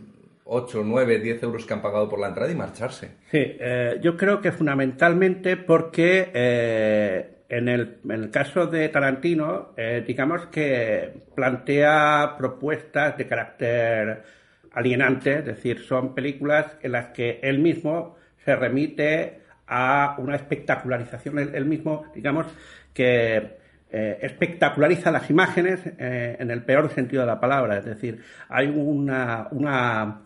8, 0.46 0.82
9, 0.86 1.20
10 1.20 1.44
euros 1.44 1.66
que 1.66 1.74
han 1.74 1.82
pagado 1.82 2.08
por 2.08 2.20
la 2.20 2.30
entrada 2.30 2.50
y 2.50 2.56
marcharse. 2.56 3.08
Sí, 3.30 3.40
eh, 3.60 4.00
yo 4.02 4.16
creo 4.16 4.40
que 4.40 4.54
fundamentalmente 4.54 5.58
porque 5.58 6.32
eh, 6.34 7.37
en, 7.50 7.70
el, 7.70 8.00
en, 8.04 8.12
el, 8.12 8.32
caso 8.32 8.68
de 8.68 8.90
Tarantino, 8.90 9.74
eh, 9.78 10.04
digamos 10.06 10.48
que 10.48 11.14
plantea 11.36 12.36
propuestas 12.38 13.18
de 13.18 13.28
carácter 13.28 14.24
alienante, 14.74 15.40
es 15.40 15.46
decir, 15.46 15.80
son 15.80 16.14
películas 16.14 16.78
en 16.82 16.92
las 16.92 17.08
que 17.08 17.40
él 17.42 17.60
mismo 17.60 18.16
se 18.44 18.56
remite 18.56 19.42
a 19.66 20.16
una 20.18 20.36
espectacularización, 20.36 21.40
él, 21.40 21.52
él 21.54 21.66
mismo, 21.66 22.06
digamos, 22.14 22.48
que 22.94 23.58
eh, 23.90 24.20
espectaculariza 24.22 25.12
las 25.12 25.30
imágenes 25.30 25.80
eh, 25.86 26.36
en 26.40 26.52
el 26.52 26.64
peor 26.64 26.90
sentido 26.90 27.22
de 27.22 27.28
la 27.28 27.40
palabra, 27.40 27.78
es 27.78 27.86
decir, 27.86 28.22
hay 28.50 28.68
una, 28.68 29.48
una 29.52 30.22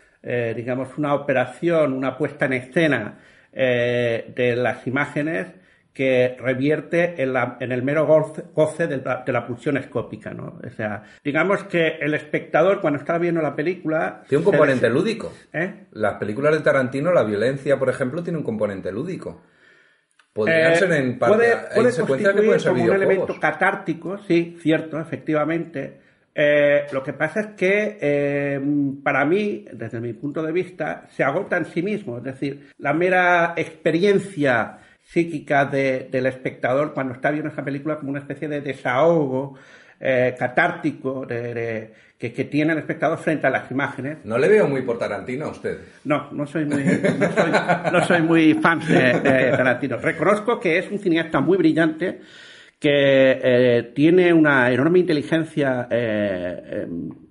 digamos, 0.54 0.96
una 0.98 1.14
operación, 1.14 1.92
una 1.92 2.16
puesta 2.16 2.46
en 2.46 2.52
escena 2.52 3.18
de 3.52 4.54
las 4.56 4.86
imágenes 4.86 5.48
que 5.92 6.36
revierte 6.38 7.22
en, 7.22 7.34
la, 7.34 7.58
en 7.60 7.70
el 7.70 7.82
mero 7.82 8.06
goce, 8.06 8.44
goce 8.54 8.86
de, 8.86 8.96
la, 8.98 9.22
de, 9.26 9.32
la, 9.32 9.46
pulsión 9.46 9.76
escópica, 9.76 10.32
¿no? 10.32 10.58
O 10.64 10.70
sea, 10.70 11.02
digamos 11.22 11.64
que 11.64 11.98
el 12.00 12.14
espectador 12.14 12.80
cuando 12.80 12.98
está 12.98 13.18
viendo 13.18 13.42
la 13.42 13.54
película... 13.54 14.22
Tiene 14.26 14.44
un 14.44 14.50
componente 14.50 14.88
lúdico. 14.88 15.32
¿Eh? 15.52 15.86
Las 15.92 16.14
películas 16.14 16.54
de 16.54 16.60
Tarantino, 16.60 17.12
la 17.12 17.24
violencia, 17.24 17.78
por 17.78 17.90
ejemplo, 17.90 18.22
tiene 18.22 18.38
un 18.38 18.44
componente 18.44 18.90
lúdico. 18.90 19.42
Podrían 20.32 20.72
Eh, 20.72 20.76
ser 20.76 20.92
en 20.92 21.18
parte... 21.18 21.36
puede, 21.36 21.56
puede 21.74 21.90
que 21.90 22.02
constituir 22.02 22.46
pueden 22.46 22.60
ser 22.60 22.72
como 22.72 22.84
un 22.84 22.92
elemento 22.94 23.38
catártico, 23.38 24.18
sí, 24.26 24.56
cierto, 24.60 24.98
efectivamente. 24.98 26.00
Eh, 26.34 26.86
lo 26.92 27.02
que 27.02 27.12
pasa 27.12 27.40
es 27.40 27.46
que 27.48 27.98
eh, 28.00 28.60
para 29.02 29.26
mí, 29.26 29.66
desde 29.70 30.00
mi 30.00 30.14
punto 30.14 30.42
de 30.42 30.52
vista, 30.52 31.06
se 31.10 31.22
agota 31.22 31.58
en 31.58 31.66
sí 31.66 31.82
mismo. 31.82 32.16
Es 32.18 32.24
decir, 32.24 32.70
la 32.78 32.94
mera 32.94 33.52
experiencia 33.56 34.78
psíquica 35.02 35.64
de- 35.66 36.08
del 36.10 36.26
espectador 36.26 36.94
cuando 36.94 37.14
está 37.14 37.30
viendo 37.30 37.50
esa 37.50 37.64
película 37.64 37.96
como 37.96 38.10
una 38.10 38.20
especie 38.20 38.48
de 38.48 38.60
desahogo 38.60 39.54
eh, 40.00 40.34
catártico 40.38 41.24
de- 41.26 41.54
de- 41.54 41.92
que, 42.18 42.32
que 42.32 42.44
tiene 42.44 42.72
el 42.72 42.78
espectador 42.78 43.18
frente 43.18 43.46
a 43.48 43.50
las 43.50 43.68
imágenes. 43.70 44.18
No 44.24 44.38
le 44.38 44.48
veo 44.48 44.68
muy 44.68 44.82
por 44.82 44.96
Tarantino 44.98 45.46
a 45.46 45.50
usted. 45.50 45.78
No, 46.04 46.30
no 46.32 46.46
soy 46.46 46.64
muy, 46.64 46.84
no 46.84 47.32
soy, 47.32 47.52
no 47.92 48.04
soy 48.06 48.22
muy 48.22 48.54
fan 48.54 48.78
de, 48.86 48.94
de 49.20 49.50
Tarantino. 49.56 49.96
Reconozco 49.98 50.60
que 50.60 50.78
es 50.78 50.88
un 50.90 51.00
cineasta 51.00 51.40
muy 51.40 51.58
brillante, 51.58 52.20
que 52.78 53.40
eh, 53.42 53.92
tiene 53.94 54.32
una 54.32 54.70
enorme 54.70 55.00
inteligencia 55.00 55.88
eh, 55.90 56.62
eh, 56.64 56.86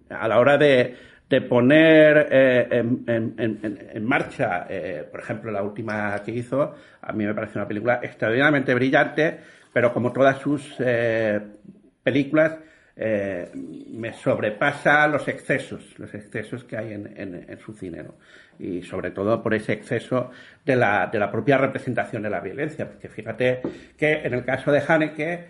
a 0.09 0.27
la 0.27 0.39
hora 0.39 0.57
de, 0.57 0.93
de 1.31 1.41
poner 1.41 2.27
eh, 2.29 2.67
en, 2.71 3.03
en- 3.07 3.33
en- 3.39 3.87
en 3.93 4.05
marcha, 4.05 4.67
eh, 4.69 5.07
por 5.09 5.21
ejemplo, 5.21 5.49
la 5.49 5.63
última 5.63 6.21
que 6.23 6.31
hizo, 6.31 6.75
a 7.01 7.13
mí 7.13 7.25
me 7.25 7.33
parece 7.33 7.57
una 7.57 7.67
película 7.67 8.01
extraordinariamente 8.03 8.73
brillante, 8.73 9.37
pero 9.73 9.93
como 9.93 10.11
todas 10.11 10.39
sus 10.39 10.75
eh, 10.79 11.39
películas, 12.03 12.57
eh, 12.97 13.49
me 13.93 14.11
sobrepasa 14.11 15.07
los 15.07 15.25
excesos, 15.29 15.97
los 15.97 16.13
excesos 16.13 16.65
que 16.65 16.75
hay 16.77 16.91
en, 16.93 17.57
su 17.65 17.73
cine. 17.73 18.03
Y 18.59 18.81
sobre 18.83 19.11
todo 19.11 19.41
por 19.41 19.53
ese 19.53 19.71
exceso 19.71 20.31
de 20.65 20.75
la, 20.75 21.07
de 21.07 21.17
la 21.17 21.31
propia 21.31 21.57
representación 21.57 22.21
de 22.23 22.29
la 22.29 22.41
violencia, 22.41 22.87
porque 22.89 23.07
fíjate 23.07 23.61
que 23.97 24.21
en 24.25 24.33
el 24.33 24.43
caso 24.43 24.69
de 24.71 24.83
Haneke, 24.85 25.45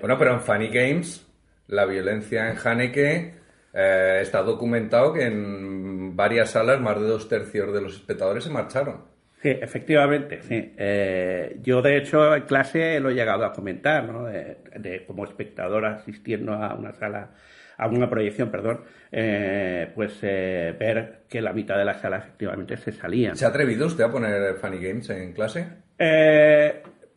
Bueno, 0.00 0.18
pero 0.18 0.34
en 0.34 0.40
Funny 0.40 0.68
Games, 0.68 1.24
la 1.68 1.86
violencia 1.86 2.50
en 2.50 2.56
Haneke 2.62 3.41
eh, 3.74 4.18
está 4.22 4.42
documentado 4.42 5.12
que 5.12 5.24
en 5.24 6.16
varias 6.16 6.50
salas 6.50 6.80
más 6.80 7.00
de 7.00 7.06
dos 7.06 7.28
tercios 7.28 7.72
de 7.72 7.80
los 7.80 7.94
espectadores 7.96 8.44
se 8.44 8.50
marcharon. 8.50 9.10
Sí, 9.42 9.48
efectivamente, 9.48 10.40
sí. 10.42 10.72
Eh, 10.78 11.56
yo, 11.62 11.82
de 11.82 11.96
hecho, 11.96 12.34
en 12.36 12.42
clase 12.42 13.00
lo 13.00 13.10
he 13.10 13.14
llegado 13.14 13.44
a 13.44 13.52
comentar, 13.52 14.04
¿no? 14.04 14.26
De, 14.26 14.58
de- 14.76 15.04
como 15.04 15.24
espectador 15.24 15.84
asistiendo 15.84 16.52
a 16.52 16.74
una 16.74 16.92
sala, 16.92 17.30
a 17.76 17.88
una 17.88 18.08
proyección, 18.08 18.52
perdón, 18.52 18.82
eh, 19.10 19.90
pues 19.96 20.16
eh, 20.22 20.76
ver 20.78 21.22
que 21.28 21.40
la 21.42 21.52
mitad 21.52 21.76
de 21.76 21.84
la 21.84 21.94
sala 21.94 22.18
efectivamente 22.18 22.76
se 22.76 22.92
salían. 22.92 23.34
¿Se 23.34 23.44
ha 23.44 23.48
atrevido 23.48 23.86
usted 23.86 24.04
a 24.04 24.12
poner 24.12 24.54
Funny 24.54 24.78
Games 24.78 25.10
en 25.10 25.32
clase? 25.32 25.66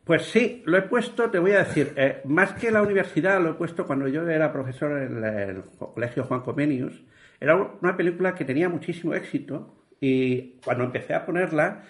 Pues 0.06 0.28
sí, 0.28 0.62
lo 0.68 0.78
he 0.78 0.84
puesto, 0.84 1.32
te 1.32 1.40
voy 1.40 1.54
a 1.54 1.64
decir, 1.64 1.94
eh, 1.96 2.22
más 2.26 2.54
que 2.54 2.70
la 2.70 2.84
universidad, 2.84 3.42
lo 3.42 3.50
he 3.50 3.54
puesto 3.56 3.88
cuando 3.88 4.08
yo 4.08 4.28
era 4.30 4.54
profesor 4.54 5.02
en 5.02 5.24
el, 5.24 5.64
Colegio 5.80 6.26
Juan 6.26 6.42
Comenius. 6.42 7.02
Era 7.40 7.56
una 7.82 7.98
película 7.98 8.36
que 8.36 8.46
tenía 8.46 8.70
muchísimo 8.70 9.16
éxito 9.16 9.74
y 10.00 10.60
cuando 10.64 10.84
empecé 10.84 11.16
a 11.16 11.26
ponerla 11.26 11.86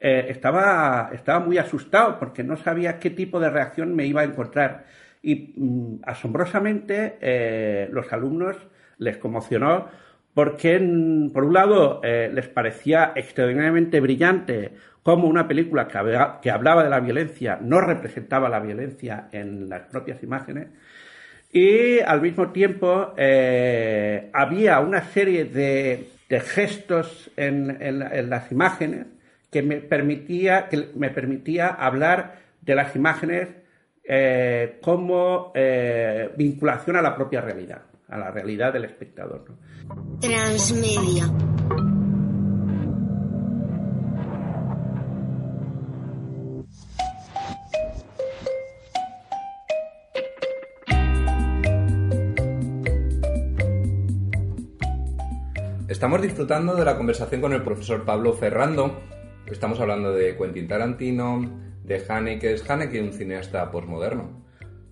eh, 0.00 0.26
estaba, 0.28 1.10
estaba 1.12 1.40
muy 1.40 1.58
asustado 1.58 2.20
porque 2.20 2.44
no 2.44 2.56
sabía 2.56 3.00
qué 3.00 3.10
tipo 3.10 3.40
de 3.40 3.50
reacción 3.50 3.96
me 3.96 4.06
iba 4.06 4.20
a 4.20 4.24
encontrar. 4.24 4.86
Y 5.20 5.54
mm, 5.56 6.02
asombrosamente 6.04 7.18
eh, 7.20 7.88
los 7.90 8.12
alumnos 8.12 8.56
les 8.98 9.18
conmocionó 9.18 9.88
porque, 10.34 10.78
mm, 10.78 11.32
por 11.32 11.42
un 11.42 11.54
lado, 11.54 12.00
les 12.04 12.46
parecía 12.46 13.12
extraordinariamente 13.16 13.98
brillante 13.98 14.76
cómo 15.06 15.28
una 15.28 15.46
película 15.46 15.86
que, 15.86 15.98
habla- 15.98 16.40
que 16.42 16.50
hablaba 16.50 16.82
de 16.82 16.90
la 16.90 16.98
violencia 16.98 17.60
no 17.62 17.80
representaba 17.80 18.48
la 18.48 18.58
violencia 18.58 19.28
en 19.30 19.68
las 19.68 19.82
propias 19.82 20.20
imágenes. 20.24 20.66
Y 21.52 22.00
al 22.00 22.20
mismo 22.20 22.50
tiempo 22.50 23.14
eh, 23.16 24.30
había 24.32 24.80
una 24.80 25.02
serie 25.04 25.44
de, 25.44 26.08
de 26.28 26.40
gestos 26.40 27.30
en, 27.36 27.70
en 27.80 28.02
en 28.02 28.28
las 28.28 28.50
imágenes 28.50 29.06
que 29.52 29.62
me 29.62 29.76
permitía, 29.76 30.68
que 30.68 30.88
me 30.96 31.10
permitía 31.10 31.68
hablar 31.68 32.40
de 32.62 32.74
las 32.74 32.96
imágenes 32.96 33.46
eh, 34.08 34.78
como 34.82 35.52
eh, 35.54 36.30
vinculación 36.36 36.96
a 36.96 37.00
la 37.02 37.14
propia 37.14 37.40
realidad, 37.42 37.82
a 38.08 38.18
la 38.18 38.32
realidad 38.32 38.72
del 38.72 38.86
espectador. 38.86 39.44
¿no? 39.48 40.18
Transmedia. 40.18 41.30
Estamos 55.96 56.20
disfrutando 56.20 56.74
de 56.74 56.84
la 56.84 56.94
conversación 56.94 57.40
con 57.40 57.54
el 57.54 57.62
profesor 57.62 58.04
Pablo 58.04 58.34
Ferrando. 58.34 59.00
Estamos 59.46 59.80
hablando 59.80 60.12
de 60.12 60.36
Quentin 60.36 60.68
Tarantino, 60.68 61.40
de 61.84 62.04
Haneke. 62.06 62.52
¿Es 62.52 62.68
Haneke 62.68 63.00
un 63.00 63.14
cineasta 63.14 63.70
posmoderno? 63.70 64.42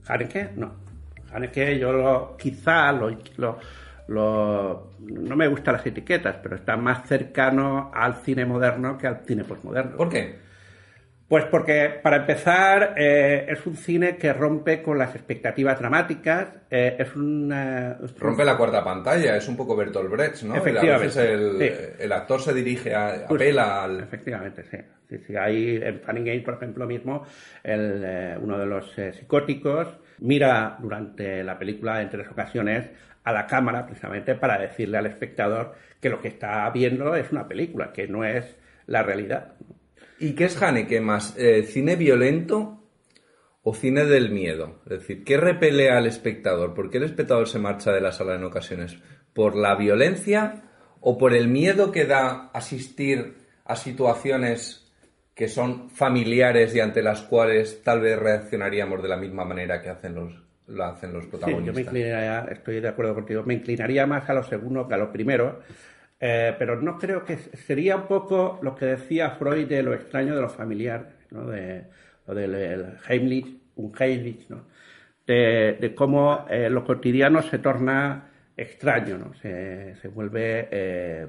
Haneke, 0.08 0.52
no. 0.56 0.72
Haneke 1.30 1.78
yo 1.78 1.92
lo, 1.92 2.36
quizá 2.38 2.90
lo, 2.92 3.10
lo- 3.36 3.58
lo- 4.08 4.92
no 4.98 5.36
me 5.36 5.46
gustan 5.48 5.74
las 5.74 5.84
etiquetas, 5.86 6.36
pero 6.42 6.56
está 6.56 6.78
más 6.78 7.06
cercano 7.06 7.90
al 7.94 8.14
cine 8.22 8.46
moderno 8.46 8.96
que 8.96 9.06
al 9.06 9.26
cine 9.26 9.44
posmoderno. 9.44 9.98
¿Por 9.98 10.08
qué? 10.08 10.38
Pues 11.35 11.47
porque, 11.47 11.99
para 12.01 12.18
empezar, 12.18 12.94
eh, 12.97 13.47
es 13.49 13.66
un 13.66 13.77
cine 13.77 14.16
que 14.16 14.33
rompe 14.33 14.81
con 14.81 14.97
las 14.97 15.16
expectativas 15.16 15.77
dramáticas, 15.81 16.47
eh, 16.70 16.94
es 16.97 17.12
Rompe 17.12 18.44
la 18.44 18.57
cuarta 18.57 18.85
pantalla, 18.85 19.37
es 19.37 19.49
un 19.49 19.57
poco 19.57 19.75
Bertolt 19.75 20.09
Brecht, 20.12 20.42
¿no? 20.44 20.55
Efectivamente, 20.55 20.94
A 20.94 20.99
veces 20.99 21.31
el, 21.31 21.59
sí. 21.59 21.94
el 22.05 22.12
actor 22.12 22.40
se 22.40 22.55
dirige, 22.55 22.94
a, 22.94 23.18
Justo. 23.18 23.35
apela 23.35 23.83
al... 23.83 23.99
Efectivamente, 24.05 24.62
sí. 24.70 24.77
sí, 25.09 25.18
sí. 25.27 25.35
Ahí 25.35 25.81
en 25.83 25.99
Funny 26.03 26.23
Games, 26.23 26.44
por 26.44 26.55
ejemplo, 26.55 26.87
mismo, 26.87 27.27
el, 27.64 28.05
eh, 28.07 28.38
uno 28.40 28.57
de 28.57 28.66
los 28.66 28.97
eh, 28.97 29.12
psicóticos 29.12 29.88
mira 30.20 30.77
durante 30.79 31.42
la 31.42 31.59
película 31.59 32.01
en 32.01 32.11
tres 32.11 32.29
ocasiones 32.29 32.88
a 33.25 33.33
la 33.33 33.49
cámara 33.49 33.87
precisamente 33.87 34.37
para 34.37 34.57
decirle 34.57 34.99
al 34.99 35.07
espectador 35.07 35.75
que 36.01 36.11
lo 36.11 36.20
que 36.20 36.29
está 36.29 36.70
viendo 36.70 37.16
es 37.16 37.33
una 37.33 37.49
película, 37.49 37.92
que 37.92 38.07
no 38.07 38.23
es 38.23 38.57
la 38.87 39.03
realidad. 39.03 39.55
¿Y 40.18 40.35
qué 40.35 40.44
es 40.44 40.61
Haneke 40.62 41.00
más? 41.00 41.35
Eh, 41.38 41.64
¿Cine 41.64 41.96
violento 41.96 42.81
o 43.62 43.74
cine 43.74 44.05
del 44.05 44.31
miedo? 44.31 44.81
Es 44.85 45.00
decir, 45.00 45.24
¿qué 45.24 45.37
repele 45.37 45.90
al 45.90 46.07
espectador? 46.07 46.74
¿Por 46.74 46.90
qué 46.90 46.98
el 46.98 47.05
espectador 47.05 47.48
se 47.48 47.59
marcha 47.59 47.92
de 47.92 48.00
la 48.00 48.12
sala 48.12 48.35
en 48.37 48.44
ocasiones? 48.44 48.96
¿Por 49.33 49.57
la 49.57 49.74
violencia 49.74 50.62
o 51.00 51.18
por 51.18 51.35
el 51.35 51.48
miedo 51.48 51.90
que 51.92 52.05
da 52.07 52.50
asistir 52.55 53.35
a 53.64 53.77
situaciones 53.77 54.81
que 55.35 55.48
son 55.48 55.90
familiares 55.90 56.74
y 56.77 56.81
ante 56.81 57.03
las 57.03 57.22
cuales 57.22 57.83
tal 57.83 58.00
vez 58.00 58.18
reaccionaríamos 58.18 59.03
de 59.03 59.09
la 59.09 59.16
misma 59.16 59.44
manera 59.44 59.83
que 59.83 59.88
hacen 59.88 60.14
los, 60.14 60.33
lo 60.68 60.85
hacen 60.85 61.12
los 61.12 61.24
Sí, 61.24 61.31
yo 61.33 61.38
protagonistas? 61.38 61.74
me 61.74 61.81
inclinaría, 61.83 62.40
estoy 62.53 62.81
de 62.81 62.88
acuerdo 62.88 63.14
contigo, 63.14 63.42
me 63.44 63.55
inclinaría 63.55 64.07
más 64.07 64.29
a 64.31 64.35
lo 64.35 64.44
segundo 64.44 64.87
que 64.87 64.94
a 64.94 64.98
lo 64.98 65.11
primero, 65.11 65.61
eh, 66.20 66.55
pero 66.59 66.81
no 66.81 66.98
creo 66.98 67.24
que 67.24 67.37
sería 67.37 67.96
un 67.96 68.07
poco 68.07 68.59
lo 68.62 68.74
que 68.74 68.87
decía 68.87 69.31
Freud 69.31 69.68
de 69.68 69.83
lo 69.83 69.94
extraño 69.94 70.35
de 70.35 70.42
lo 70.42 70.48
familiar, 70.48 71.11
¿no? 71.31 71.46
de 71.46 71.85
lo 72.27 72.35
del 72.35 72.55
el 72.55 72.87
Heimlich, 73.09 73.61
un 73.77 73.92
Heimlich, 73.98 74.48
¿no? 74.48 74.66
de, 75.27 75.77
de 75.81 75.94
cómo 75.94 76.46
eh, 76.48 76.70
lo 76.70 76.85
cotidiano 76.85 77.42
se 77.42 77.59
torna 77.59 78.31
extraño, 78.57 79.18
¿no? 79.18 79.35
se, 79.35 79.96
se 79.96 80.09
vuelve 80.09 80.68
eh, 80.70 81.27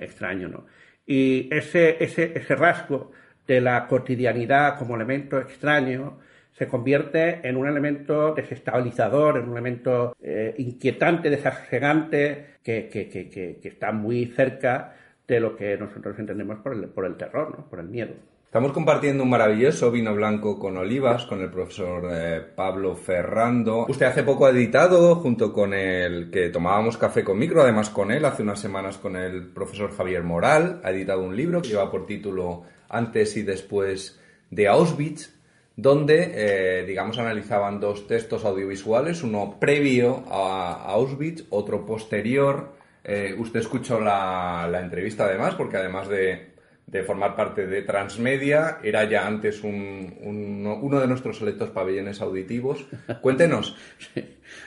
extraño, 0.00 0.48
¿no? 0.48 0.66
Y 1.06 1.48
ese, 1.52 2.02
ese, 2.02 2.32
ese 2.36 2.54
rasgo 2.56 3.12
de 3.46 3.60
la 3.60 3.86
cotidianidad 3.86 4.78
como 4.78 4.94
elemento 4.96 5.38
extraño 5.38 6.18
se 6.60 6.68
convierte 6.68 7.40
en 7.42 7.56
un 7.56 7.66
elemento 7.66 8.34
desestabilizador, 8.34 9.38
en 9.38 9.44
un 9.44 9.52
elemento 9.52 10.14
eh, 10.22 10.54
inquietante, 10.58 11.30
desasegante, 11.30 12.56
que, 12.62 12.86
que, 12.92 13.08
que, 13.08 13.30
que, 13.30 13.66
está 13.66 13.92
muy 13.92 14.26
cerca 14.26 14.94
de 15.26 15.40
lo 15.40 15.56
que 15.56 15.78
nosotros 15.78 16.18
entendemos 16.18 16.58
por 16.58 16.74
el, 16.74 16.86
por 16.90 17.06
el 17.06 17.16
terror, 17.16 17.56
¿no? 17.56 17.64
por 17.66 17.80
el 17.80 17.88
miedo. 17.88 18.12
Estamos 18.44 18.72
compartiendo 18.72 19.22
un 19.22 19.30
maravilloso 19.30 19.90
vino 19.90 20.14
blanco 20.14 20.58
con 20.58 20.76
olivas 20.76 21.24
con 21.24 21.40
el 21.40 21.50
profesor 21.50 22.06
eh, 22.12 22.42
Pablo 22.54 22.94
Ferrando. 22.94 23.86
Usted 23.88 24.04
hace 24.04 24.22
poco 24.22 24.44
ha 24.44 24.50
editado, 24.50 25.14
junto 25.14 25.54
con 25.54 25.72
el 25.72 26.30
que 26.30 26.50
tomábamos 26.50 26.98
café 26.98 27.24
con 27.24 27.38
micro, 27.38 27.62
además 27.62 27.88
con 27.88 28.12
él, 28.12 28.22
hace 28.26 28.42
unas 28.42 28.60
semanas 28.60 28.98
con 28.98 29.16
el 29.16 29.46
profesor 29.46 29.96
Javier 29.96 30.24
Moral, 30.24 30.82
ha 30.84 30.90
editado 30.90 31.22
un 31.22 31.34
libro 31.34 31.62
que 31.62 31.68
lleva 31.68 31.90
por 31.90 32.04
título 32.04 32.64
Antes 32.90 33.34
y 33.38 33.44
después 33.44 34.20
de 34.50 34.68
Auschwitz, 34.68 35.39
donde, 35.82 36.32
eh, 36.34 36.84
digamos, 36.84 37.18
analizaban 37.18 37.80
dos 37.80 38.06
textos 38.06 38.44
audiovisuales, 38.44 39.22
uno 39.22 39.56
previo 39.58 40.24
a 40.30 40.84
Auschwitz, 40.92 41.44
otro 41.50 41.86
posterior. 41.86 42.74
Eh, 43.02 43.34
usted 43.38 43.60
escuchó 43.60 44.00
la, 44.00 44.68
la 44.70 44.80
entrevista 44.80 45.24
además, 45.24 45.54
porque 45.54 45.78
además 45.78 46.08
de 46.08 46.50
de 46.90 47.04
formar 47.04 47.36
parte 47.36 47.66
de 47.66 47.82
Transmedia, 47.82 48.78
era 48.82 49.04
ya 49.04 49.26
antes 49.26 49.62
un, 49.62 50.66
uno 50.82 51.00
de 51.00 51.06
nuestros 51.06 51.38
selectos 51.38 51.70
pabellones 51.70 52.20
auditivos. 52.20 52.84
Cuéntenos, 53.20 53.76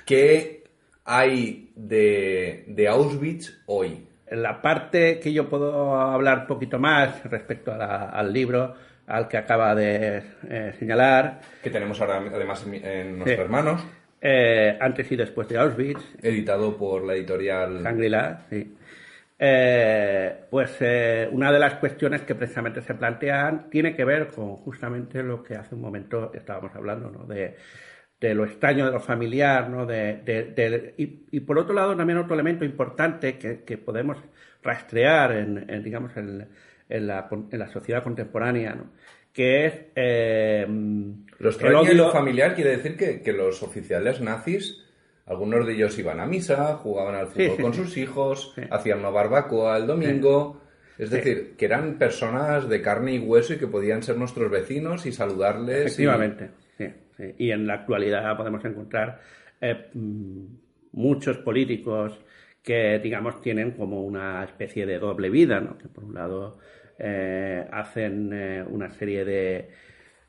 ¿qué 0.05 0.63
hay 1.03 1.71
de, 1.75 2.87
Auschwitz 2.89 3.61
hoy? 3.65 4.07
La 4.31 4.61
parte 4.61 5.19
que 5.19 5.33
yo 5.33 5.49
puedo 5.49 5.95
hablar 5.95 6.39
un 6.39 6.47
poquito 6.47 6.79
más 6.79 7.23
respecto 7.25 7.73
al 7.73 8.31
libro 8.31 8.73
al 9.07 9.27
que 9.27 9.37
acaba 9.37 9.75
de 9.75 10.23
eh, 10.49 10.73
señalar. 10.79 11.41
Que 11.61 11.69
tenemos 11.69 11.99
ahora 12.01 12.17
además 12.17 12.65
en, 12.65 13.19
nuestras 13.19 13.49
manos. 13.49 13.85
Eh, 14.21 14.77
antes 14.79 15.11
y 15.11 15.15
después 15.15 15.47
de 15.49 15.57
Auschwitz. 15.57 16.15
Editado 16.21 16.77
por 16.77 17.03
la 17.03 17.13
editorial. 17.13 17.83
Shangri-La, 17.83 18.45
sí. 18.49 18.73
Eh, 19.45 20.45
pues 20.49 20.77
eh, 20.79 21.27
una 21.29 21.51
de 21.51 21.59
las 21.59 21.73
cuestiones 21.75 22.21
que 22.21 22.33
precisamente 22.33 22.81
se 22.81 22.93
plantean 22.93 23.69
tiene 23.69 23.93
que 23.93 24.05
ver 24.05 24.27
con 24.27 24.55
justamente 24.57 25.21
lo 25.21 25.43
que 25.43 25.55
hace 25.55 25.75
un 25.75 25.81
momento 25.81 26.31
estábamos 26.33 26.73
hablando, 26.75 27.09
¿no? 27.09 27.25
de, 27.25 27.57
lo 28.33 28.45
extraño 28.45 28.85
de 28.85 28.91
lo 28.93 29.01
familiar, 29.01 29.69
¿no? 29.69 29.85
De, 29.85 30.93
y, 30.97 31.39
por 31.41 31.59
otro 31.59 31.73
lado 31.73 31.93
también 31.93 32.19
otro 32.19 32.35
elemento 32.35 32.63
importante 32.63 33.37
que, 33.37 33.77
podemos 33.77 34.17
rastrear 34.61 35.33
en, 35.33 35.83
digamos 35.83 36.13
en, 36.89 37.07
la, 37.07 37.27
en, 37.31 37.59
la, 37.59 37.67
sociedad 37.69 38.03
contemporánea, 38.03 38.75
¿no? 38.75 38.91
que 39.31 39.65
es 39.65 39.73
eh, 39.95 40.65
lo 40.67 41.49
extraño 41.49 41.83
de 41.83 41.95
lo 41.95 42.11
familiar 42.11 42.53
quiere 42.55 42.77
decir 42.77 42.95
que, 42.95 43.21
que 43.21 43.33
los 43.33 43.63
oficiales 43.63 44.21
nazis 44.21 44.83
algunos 45.25 45.65
de 45.65 45.73
ellos 45.73 45.97
iban 45.97 46.19
a 46.19 46.25
misa, 46.25 46.75
jugaban 46.75 47.15
al 47.15 47.27
fútbol 47.27 47.57
con 47.61 47.73
sus 47.73 47.95
hijos, 47.97 48.53
hacían 48.69 48.99
una 48.99 49.09
barbacoa 49.09 49.77
el 49.77 49.87
domingo. 49.87 50.61
Es 50.97 51.09
decir, 51.09 51.55
que 51.57 51.65
eran 51.65 51.97
personas 51.97 52.69
de 52.69 52.81
carne 52.81 53.13
y 53.13 53.19
hueso 53.19 53.53
y 53.53 53.57
que 53.57 53.67
podían 53.67 54.03
ser 54.03 54.17
nuestros 54.17 54.51
vecinos 54.51 55.05
y 55.05 55.11
saludarles. 55.11 55.87
Efectivamente, 55.87 56.51
y... 56.77 56.83
sí, 56.83 57.23
Y 57.37 57.51
en 57.51 57.65
la 57.65 57.75
actualidad 57.75 58.37
podemos 58.37 58.63
encontrar 58.63 59.21
eh, 59.59 59.89
mm, 59.93 60.45
muchos 60.91 61.37
políticos 61.39 62.19
que, 62.63 62.99
digamos, 62.99 63.41
tienen 63.41 63.71
como 63.71 64.03
una 64.03 64.43
especie 64.43 64.85
de 64.85 64.97
doble 64.99 65.29
vida, 65.29 65.59
¿no? 65.59 65.77
Que 65.77 65.89
por 65.89 66.05
un 66.05 66.13
lado 66.15 66.59
eh, 66.97 67.67
hacen 67.71 68.31
eh, 68.33 68.63
una 68.67 68.89
serie 68.91 69.25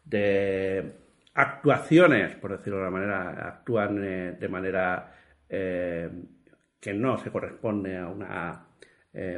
de 0.05 0.92
actuaciones, 1.35 2.35
por 2.37 2.53
decirlo 2.57 2.79
de 2.79 2.85
alguna 2.87 3.01
manera, 3.01 3.49
actúan 3.49 4.03
eh, 4.05 4.37
de 4.38 4.49
manera 4.49 5.11
que 5.49 6.92
no 6.94 7.16
se 7.18 7.31
corresponde 7.31 7.97
a 7.97 8.09
una 8.09 8.66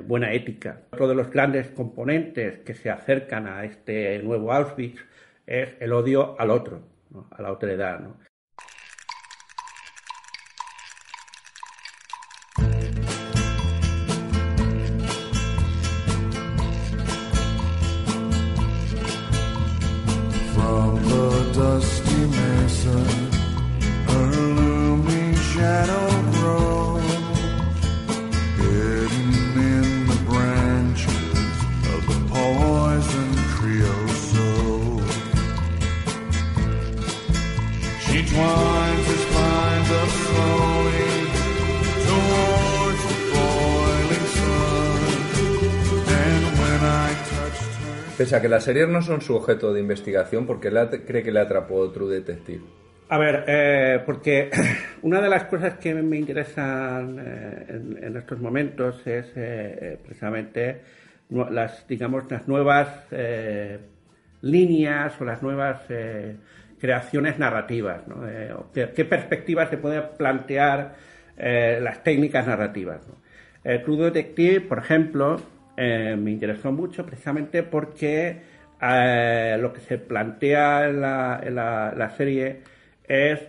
buena 0.04 0.32
ética. 0.32 0.84
Otro 0.92 1.08
de 1.08 1.14
los 1.14 1.30
grandes 1.30 1.68
componentes 1.68 2.60
que 2.60 2.74
se 2.74 2.88
acercan 2.88 3.46
a 3.46 3.64
este 3.64 4.18
nuevo 4.22 4.50
Auschwitz 4.50 5.04
es 5.46 5.76
el 5.78 5.92
odio 5.92 6.40
al 6.40 6.50
otro, 6.50 6.88
a 7.30 7.42
la 7.42 7.52
otredad. 7.52 8.00
¿no? 8.00 8.16
Que 48.40 48.48
las 48.48 48.64
series 48.64 48.88
no 48.88 49.00
son 49.00 49.22
su 49.22 49.34
objeto 49.34 49.72
de 49.72 49.80
investigación, 49.80 50.46
¿por 50.46 50.60
qué 50.60 50.70
cree 51.06 51.22
que 51.22 51.32
le 51.32 51.40
atrapó 51.40 51.90
True 51.90 52.14
Detective? 52.16 52.60
A 53.08 53.18
ver, 53.18 53.44
eh, 53.46 54.02
porque 54.04 54.50
una 55.02 55.20
de 55.20 55.28
las 55.28 55.44
cosas 55.44 55.78
que 55.78 55.94
me 55.94 56.18
interesan 56.18 57.18
eh, 57.18 57.98
en, 58.02 58.16
estos 58.16 58.40
momentos 58.40 59.06
es 59.06 59.32
eh, 59.36 59.98
precisamente 60.04 60.82
las, 61.30 61.86
digamos, 61.86 62.30
las 62.30 62.46
nuevas 62.46 62.88
líneas 64.42 65.20
o 65.20 65.24
las 65.24 65.42
nuevas 65.42 65.82
creaciones 66.78 67.38
narrativas. 67.38 68.06
¿no? 68.06 68.22
¿qué, 68.72 69.04
perspectivas 69.04 69.70
se 69.70 69.78
pueden 69.78 70.04
plantear 70.16 70.94
las 71.36 72.04
técnicas 72.04 72.46
narrativas? 72.46 73.00
True 73.62 74.04
Detective, 74.04 74.60
por 74.60 74.78
ejemplo, 74.78 75.40
eh, 75.76 76.16
me 76.16 76.30
interesó 76.30 76.72
mucho 76.72 77.04
precisamente 77.04 77.62
porque 77.62 78.40
eh, 78.80 79.56
lo 79.60 79.72
que 79.72 79.80
se 79.80 79.98
plantea 79.98 80.88
en 80.88 81.00
la, 81.00 82.14
serie 82.16 82.62
es 83.06 83.40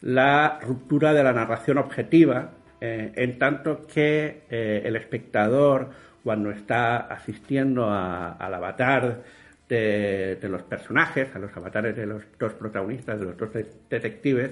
la 0.00 0.58
ruptura 0.60 1.12
de 1.12 1.22
la 1.22 1.32
narración 1.32 1.78
objetiva, 1.78 2.50
eh, 2.80 3.12
en 3.14 3.38
tanto 3.38 3.86
que 3.86 4.42
el 4.50 4.96
espectador, 4.96 5.90
cuando 6.24 6.50
está 6.50 6.96
asistiendo 6.96 7.88
al 7.88 8.54
avatar 8.54 9.22
de, 9.68 10.38
los 10.42 10.62
personajes, 10.62 11.34
a 11.34 11.38
los 11.38 11.56
avatares 11.56 11.96
de 11.96 12.06
los 12.06 12.22
dos 12.38 12.52
protagonistas, 12.54 13.20
de 13.20 13.26
los 13.26 13.36
dos 13.36 13.50
detectives, 13.88 14.50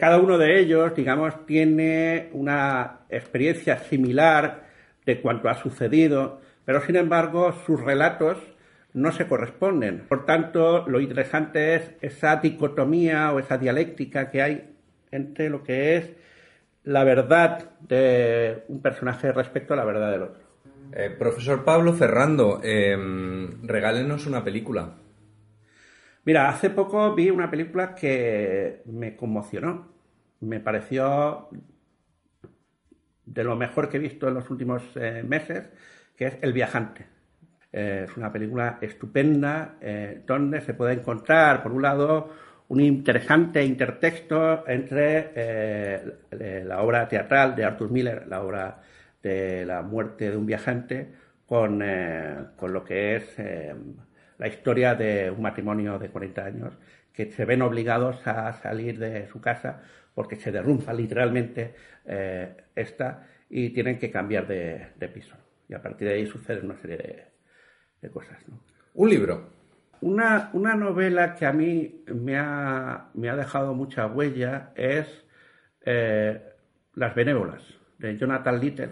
cada 0.00 0.18
uno 0.18 0.38
de 0.38 0.60
ellos, 0.60 0.94
digamos, 0.94 1.44
tiene 1.46 2.28
una 2.32 3.00
experiencia 3.10 3.78
similar 3.78 4.67
de 5.08 5.22
cuanto 5.22 5.48
ha 5.48 5.54
sucedido, 5.54 6.38
pero 6.66 6.82
sin 6.82 6.96
embargo 6.96 7.54
sus 7.64 7.80
relatos 7.80 8.36
no 8.92 9.10
se 9.10 9.26
corresponden. 9.26 10.04
Por 10.06 10.26
tanto, 10.26 10.86
lo 10.86 11.00
interesante 11.00 11.76
es 11.76 11.92
esa 12.02 12.36
dicotomía 12.36 13.32
o 13.32 13.38
esa 13.38 13.56
dialéctica 13.56 14.30
que 14.30 14.42
hay 14.42 14.74
entre 15.10 15.48
lo 15.48 15.62
que 15.62 15.96
es 15.96 16.12
la 16.84 17.04
verdad 17.04 17.70
de 17.80 18.64
un 18.68 18.82
personaje 18.82 19.32
respecto 19.32 19.72
a 19.72 19.78
la 19.78 19.86
verdad 19.86 20.10
del 20.10 20.22
otro. 20.24 20.42
Eh, 20.92 21.08
profesor 21.18 21.64
Pablo 21.64 21.94
Ferrando, 21.94 22.60
em, 22.62 23.66
regálenos 23.66 24.26
una 24.26 24.44
película. 24.44 24.92
Mira, 26.24 26.50
hace 26.50 26.68
poco 26.68 27.14
vi 27.14 27.30
una 27.30 27.50
película 27.50 27.94
que 27.94 28.82
me 28.84 29.16
conmocionó. 29.16 29.88
Me 30.40 30.60
pareció 30.60 31.48
de 33.32 33.44
lo 33.44 33.56
mejor 33.56 33.88
que 33.88 33.98
he 33.98 34.00
visto 34.00 34.28
en 34.28 34.34
los 34.34 34.50
últimos 34.50 34.82
eh, 34.96 35.22
meses, 35.26 35.70
que 36.16 36.26
es 36.26 36.38
El 36.40 36.52
viajante. 36.52 37.06
Eh, 37.72 38.06
es 38.08 38.16
una 38.16 38.32
película 38.32 38.78
estupenda 38.80 39.76
eh, 39.80 40.22
donde 40.26 40.60
se 40.62 40.74
puede 40.74 40.94
encontrar, 40.94 41.62
por 41.62 41.72
un 41.72 41.82
lado, 41.82 42.30
un 42.68 42.80
interesante 42.80 43.64
intertexto 43.64 44.68
entre 44.68 46.14
la 46.64 46.82
obra 46.82 47.08
teatral 47.08 47.56
de 47.56 47.64
Arthur 47.64 47.90
Miller, 47.90 48.26
la 48.28 48.42
obra 48.42 48.82
de 49.22 49.64
la 49.64 49.80
muerte 49.80 50.30
de 50.30 50.36
un 50.36 50.44
viajante, 50.44 51.10
con, 51.46 51.82
con 52.56 52.72
lo 52.74 52.84
que 52.84 53.16
es 53.16 53.36
la 54.36 54.48
historia 54.48 54.94
de 54.94 55.30
un 55.30 55.40
matrimonio 55.40 55.98
de 55.98 56.10
40 56.10 56.44
años 56.44 56.74
que 57.14 57.32
se 57.32 57.46
ven 57.46 57.62
obligados 57.62 58.26
a 58.26 58.52
salir 58.52 58.98
de 58.98 59.26
su 59.28 59.40
casa 59.40 59.80
porque 60.18 60.34
se 60.34 60.50
derrumba 60.50 60.92
literalmente 60.92 61.76
eh, 62.04 62.52
esta 62.74 63.24
y 63.48 63.70
tienen 63.70 64.00
que 64.00 64.10
cambiar 64.10 64.48
de, 64.48 65.08
piso. 65.14 65.36
Y 65.68 65.74
a 65.74 65.80
partir 65.80 66.08
de 66.08 66.14
ahí 66.14 66.26
sucede 66.26 66.60
una 66.60 66.76
serie 66.76 67.26
de, 68.02 68.10
cosas. 68.10 68.36
Un 68.94 69.10
libro. 69.10 69.48
Una, 70.00 70.50
una, 70.54 70.74
novela 70.74 71.36
que 71.36 71.46
a 71.46 71.52
mí 71.52 72.02
me 72.12 72.36
ha, 72.36 73.10
me 73.14 73.30
ha 73.30 73.36
dejado 73.36 73.74
mucha 73.74 74.08
huella 74.08 74.72
es 74.74 75.06
eh, 75.84 76.42
Las 76.94 77.14
Benévolas, 77.14 77.62
de 77.98 78.16
Jonathan 78.16 78.58
Little, 78.58 78.90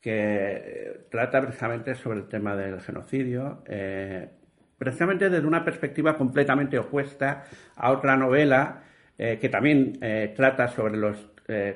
que 0.00 1.06
trata 1.10 1.42
precisamente 1.42 1.94
sobre 1.96 2.20
el 2.20 2.28
tema 2.28 2.56
del 2.56 2.80
genocidio, 2.80 3.62
eh, 3.66 4.30
precisamente 4.78 5.28
desde 5.28 5.46
una 5.46 5.66
perspectiva 5.66 6.16
completamente 6.16 6.78
opuesta 6.78 7.44
a 7.76 7.92
otra 7.92 8.16
novela 8.16 8.84
eh, 9.18 9.38
que 9.40 9.48
también 9.48 9.98
trata 10.34 10.68
sobre 10.68 10.96
los 10.96 11.16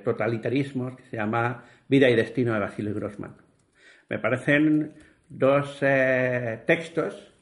totalitarismos, 0.05 0.97
que 0.97 1.05
se 1.05 1.17
llama 1.17 1.63
Vida 1.87 2.11
y 2.11 2.17
Destino 2.17 2.53
de 2.55 2.59
Basilio 2.59 2.93
Grossman. 2.93 3.37
Me 4.09 4.19
parecen 4.19 4.95
dos 5.29 5.79
textos 6.67 7.33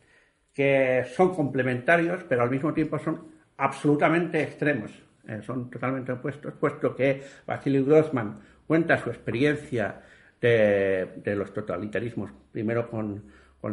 que 0.53 1.05
son 1.17 1.35
complementarios, 1.35 2.23
pero 2.29 2.43
al 2.43 2.51
mismo 2.51 2.75
tiempo 2.75 2.99
son 2.99 3.29
absolutamente 3.57 4.43
extremos. 4.43 4.91
Eh, 5.29 5.43
son 5.43 5.71
totalmente 5.71 6.11
opuestos, 6.13 6.55
puesto 6.55 6.97
que 6.97 7.23
Vasily 7.47 7.83
Grossman 7.85 8.41
cuenta 8.67 8.97
su 8.97 9.11
experiencia 9.11 10.01
de, 10.41 11.35
los 11.37 11.53
totalitarismos, 11.53 12.33
primero 12.51 12.89
con, 12.91 13.25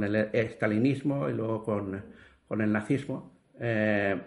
el 0.03 0.15
estalinismo 0.33 1.29
y 1.29 1.33
luego 1.33 1.63
con, 1.63 2.61
el 2.61 2.71
nazismo. 2.71 3.31
Eh, 3.57 4.19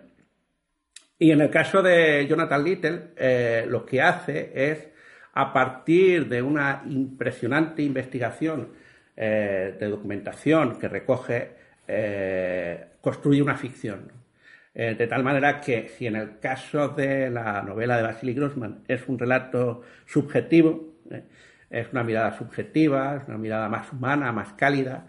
y 1.18 1.30
en 1.30 1.40
el 1.40 1.50
caso 1.50 1.82
de 1.82 2.26
Jonathan 2.28 2.64
Little, 2.64 3.00
eh, 3.16 3.64
lo 3.68 3.84
que 3.84 4.00
hace 4.00 4.52
es, 4.54 4.88
a 5.34 5.52
partir 5.52 6.28
de 6.28 6.42
una 6.42 6.82
impresionante 6.86 7.82
investigación 7.82 8.88
de 9.16 9.88
documentación 9.88 10.78
que 10.78 10.86
recoge, 10.86 11.50
construye 13.00 13.42
una 13.42 13.56
ficción. 13.56 14.12
Eh, 14.78 14.94
de 14.94 15.08
tal 15.08 15.24
manera 15.24 15.60
que 15.60 15.88
si 15.88 16.06
en 16.06 16.14
el 16.14 16.38
caso 16.38 16.90
de 16.90 17.30
la 17.30 17.62
novela 17.62 17.96
de 17.96 18.04
Vasily 18.04 18.32
Grossman 18.32 18.84
es 18.86 19.08
un 19.08 19.18
relato 19.18 19.82
subjetivo, 20.06 20.94
eh, 21.10 21.24
es 21.68 21.88
una 21.90 22.04
mirada 22.04 22.38
subjetiva, 22.38 23.16
es 23.16 23.28
una 23.28 23.38
mirada 23.38 23.68
más 23.68 23.92
humana, 23.92 24.30
más 24.30 24.52
cálida, 24.52 25.06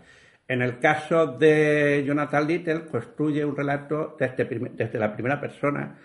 en 0.50 0.62
el 0.62 0.80
caso 0.80 1.28
de 1.28 2.04
Jonathan 2.06 2.46
Little 2.46 2.86
construye 2.86 3.46
un 3.46 3.56
relato 3.56 4.18
desde, 4.20 5.00
la 5.00 5.14
primera 5.14 5.40
persona 5.40 5.96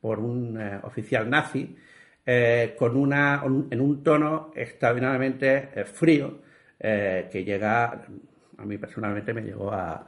por 0.00 0.20
un 0.20 0.60
eh, 0.60 0.78
oficial 0.84 1.28
nazi, 1.28 1.76
con 2.78 2.96
una, 2.96 3.42
en 3.44 3.80
un 3.82 4.02
tono 4.02 4.50
extraordinariamente 4.54 5.84
frío, 5.84 6.40
que 6.78 7.44
llega, 7.44 8.06
a 8.56 8.64
mí 8.64 8.78
personalmente 8.78 9.34
me 9.34 9.42
llegó 9.42 9.70
a, 9.70 10.06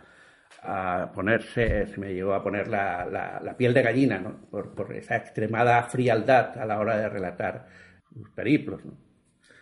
a 0.66 1.12
ponerse, 1.14 1.86
se 1.86 2.00
me 2.00 2.12
llegó 2.12 2.34
a 2.34 2.42
poner 2.42 2.68
la, 2.68 3.06
la, 3.42 3.56
piel 3.56 3.72
de 3.72 3.82
gallina, 3.82 4.18
¿no? 4.18 4.36
Por, 4.50 4.74
por, 4.74 4.92
esa 4.94 5.16
extremada 5.16 5.82
frialdad 5.84 6.58
a 6.58 6.66
la 6.66 6.80
hora 6.80 6.96
de 6.96 7.08
relatar 7.08 7.68
sus 8.12 8.30
periplos. 8.30 8.84
¿no? 8.84 8.92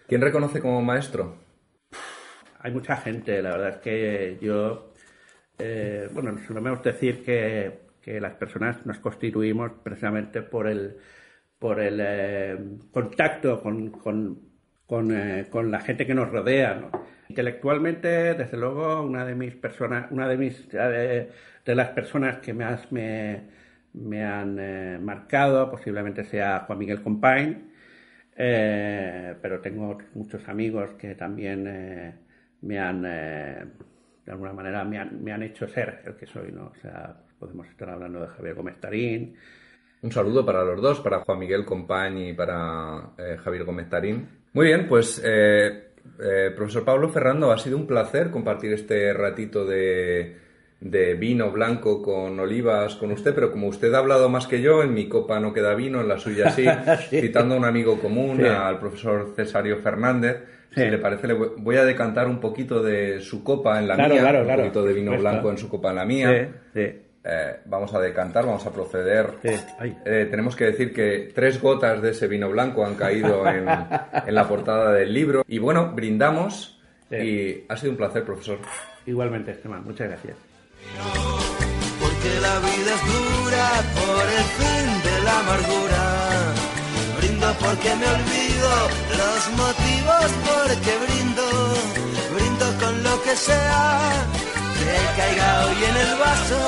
¿Quién 0.09 0.21
reconoce 0.21 0.61
como 0.61 0.81
maestro? 0.83 1.44
Hay 2.65 2.73
mucha 2.73 2.97
gente, 2.97 3.43
la 3.43 3.51
verdad 3.51 3.69
es 3.69 3.77
que 3.77 4.39
yo, 4.41 4.95
eh, 5.59 6.09
bueno, 6.15 6.39
solemos 6.47 6.83
decir 6.83 7.23
que, 7.23 7.81
que, 8.01 8.19
las 8.23 8.33
personas 8.37 8.87
nos 8.87 8.99
constituimos 9.01 9.73
precisamente 9.83 10.41
por 10.41 10.67
el, 10.67 10.97
por 11.59 11.79
el 11.79 11.99
eh, 12.03 12.59
contacto 12.91 13.61
con, 13.63 13.91
con, 13.91 15.13
eh, 15.13 15.47
con 15.51 15.71
la 15.71 15.81
gente 15.81 16.07
que 16.07 16.15
nos 16.15 16.31
rodea. 16.31 16.91
Intelectualmente, 17.29 18.33
desde 18.33 18.57
luego, 18.57 19.03
una 19.03 19.27
de 19.27 19.35
mis 19.35 19.55
personas, 19.57 20.11
una 20.11 20.27
de 20.27 20.37
mis 20.39 20.67
de, 20.71 21.29
las 21.67 21.91
personas 21.91 22.39
que 22.39 22.55
más 22.55 22.91
me, 22.91 23.43
me 23.93 24.25
han 24.25 24.59
eh, 24.59 24.99
marcado 25.03 25.71
posiblemente 25.71 26.25
sea 26.25 26.61
Juan 26.61 26.79
Miguel 26.79 27.03
Compain, 27.03 27.71
eh, 28.37 29.35
pero 29.43 29.61
tengo 29.61 29.99
muchos 30.15 30.49
amigos 30.49 30.95
que 30.95 31.15
también 31.15 31.67
eh, 31.69 32.24
me 32.65 32.79
han, 32.79 33.03
de 33.03 34.33
alguna 34.33 34.53
manera, 34.53 34.85
me 34.85 34.99
han, 34.99 35.23
me 35.23 35.33
han, 35.33 35.43
hecho 35.43 35.69
ser 35.69 36.03
el 36.05 36.17
que 36.17 36.27
soy, 36.27 36.51
¿no? 36.53 36.67
O 36.67 36.81
sea, 36.81 37.17
podemos 37.39 37.67
estar 37.69 37.91
hablando 37.91 38.21
de 38.21 38.29
Javier 38.29 38.55
Gómez 38.55 38.81
Tarín. 38.81 39.37
Un 40.03 40.13
saludo 40.13 40.45
para 40.45 40.65
los 40.65 40.83
dos, 40.83 41.01
para 41.01 41.21
Juan 41.21 41.39
Miguel 41.39 41.65
Compain 41.65 42.19
y 42.19 42.33
para 42.33 43.11
Javier 43.43 43.65
Gómez 43.65 43.89
Tarín. 43.89 44.29
Muy 44.53 44.67
bien, 44.67 44.87
pues 44.87 45.23
eh, 45.25 46.53
profesor 46.55 46.85
Pablo 46.85 47.09
Ferrando, 47.09 47.51
ha 47.51 47.59
sido 47.59 47.77
un 47.77 47.87
placer 47.87 48.31
compartir 48.31 48.73
este 48.73 49.13
ratito 49.13 49.65
de, 49.65 50.37
vino 50.81 51.51
blanco 51.51 52.03
con 52.03 52.39
olivas 52.39 52.95
con 52.97 53.11
usted, 53.11 53.35
pero 53.35 53.51
como 53.51 53.69
usted 53.69 53.93
ha 53.95 53.99
hablado 53.99 54.29
más 54.29 54.47
que 54.47 54.61
yo, 54.61 54.83
en 54.83 54.95
mi 54.95 55.09
copa 55.09 55.41
no 55.41 55.53
queda 55.53 55.75
vino, 55.75 56.01
en 56.01 56.09
la 56.09 56.19
suya 56.19 56.51
sí, 56.51 56.67
citando 57.11 57.55
a 57.55 57.59
un 57.59 57.65
amigo 57.65 57.99
común, 57.99 58.45
al 58.45 58.79
profesor 58.79 59.33
Cesario 59.35 59.79
Fernández. 59.79 60.43
Si 60.75 60.81
le 60.81 60.99
parece, 60.99 61.29
le 61.29 61.35
voy 61.35 61.77
a 61.77 61.85
decantar 61.85 62.27
un 62.27 62.41
poquito 62.41 62.83
de 62.83 63.21
su 63.21 63.45
copa 63.45 63.79
en 63.79 63.89
la 63.89 63.97
mía, 63.97 64.43
un 64.43 64.57
poquito 64.57 64.85
de 64.85 64.93
vino 64.93 65.17
blanco 65.17 65.51
en 65.51 65.59
su 65.59 65.69
copa 65.69 65.91
en 65.91 65.97
la 65.97 66.05
mía. 66.05 66.49
Eh, 67.27 67.61
vamos 67.65 67.95
a 67.95 68.01
decantar, 68.01 68.45
vamos 68.45 68.67
a 68.67 68.71
proceder. 68.73 69.31
Eh, 69.43 70.29
tenemos 70.31 70.55
que 70.55 70.67
decir 70.67 70.93
que 70.93 71.33
tres 71.35 71.61
gotas 71.61 72.03
de 72.03 72.11
ese 72.11 72.29
vino 72.29 72.51
blanco 72.51 72.85
han 72.85 72.97
caído 72.97 73.49
en, 73.49 73.65
la 73.65 74.47
portada 74.47 74.93
del 74.93 75.13
libro. 75.13 75.43
Y 75.49 75.59
bueno, 75.59 75.93
brindamos 75.95 76.79
y 77.11 77.65
ha 77.69 77.77
sido 77.77 77.93
un 77.93 77.97
placer, 77.97 78.25
profesor. 78.25 78.59
Igualmente, 79.07 79.53
Esteban, 79.53 79.85
muchas 79.85 80.09
gracias. 80.09 80.37
Porque 81.99 82.41
la 82.43 82.59
vida 82.59 82.95
es 82.95 83.05
dura 83.07 83.71
por 83.95 84.25
el 84.29 84.45
fin 84.59 85.03
de 85.03 85.25
la 85.25 85.41
amargura. 85.41 86.04
Porque 87.61 87.95
me 87.97 88.07
olvido 88.07 88.71
los 89.21 89.41
motivos 89.63 90.29
porque 90.49 90.93
brindo. 91.05 91.45
Brindo 92.35 92.67
con 92.81 93.03
lo 93.03 93.23
que 93.23 93.37
sea 93.37 94.27
que 94.79 94.97
caiga 95.17 95.67
hoy 95.67 95.85
en 95.91 95.97
el 96.05 96.13
vaso. 96.17 96.61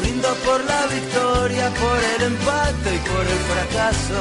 Brindo 0.00 0.28
por 0.46 0.60
la 0.64 0.86
victoria, 0.86 1.70
por 1.82 1.98
el 2.12 2.22
empate 2.32 2.88
y 2.94 3.00
por 3.10 3.24
el 3.34 3.40
fracaso. 3.50 4.20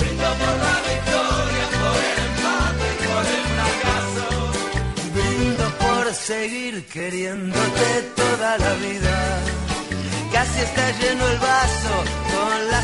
Brindo 0.00 0.30
por 0.42 0.54
la 0.66 0.76
victoria, 0.90 1.64
por 1.82 1.98
el 2.10 2.18
empate 2.28 2.84
y 2.92 2.98
por 3.08 3.24
el 3.36 3.44
fracaso. 3.56 4.26
Brindo 5.14 5.64
por 5.84 6.14
seguir 6.14 6.86
queriéndote 6.86 7.88
toda 8.16 8.58
la 8.58 8.72
vida. 8.74 9.16
Casi 10.32 10.60
está 10.60 10.90
lleno 11.00 11.26
el 11.28 11.38
vaso 11.38 11.94
con 12.32 12.70
la 12.70 12.82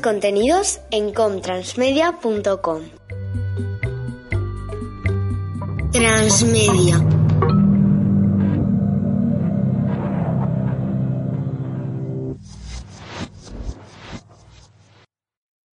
Contenidos 0.00 0.80
en 0.90 1.12
comtransmedia.com. 1.12 2.82
Transmedia. 5.92 7.21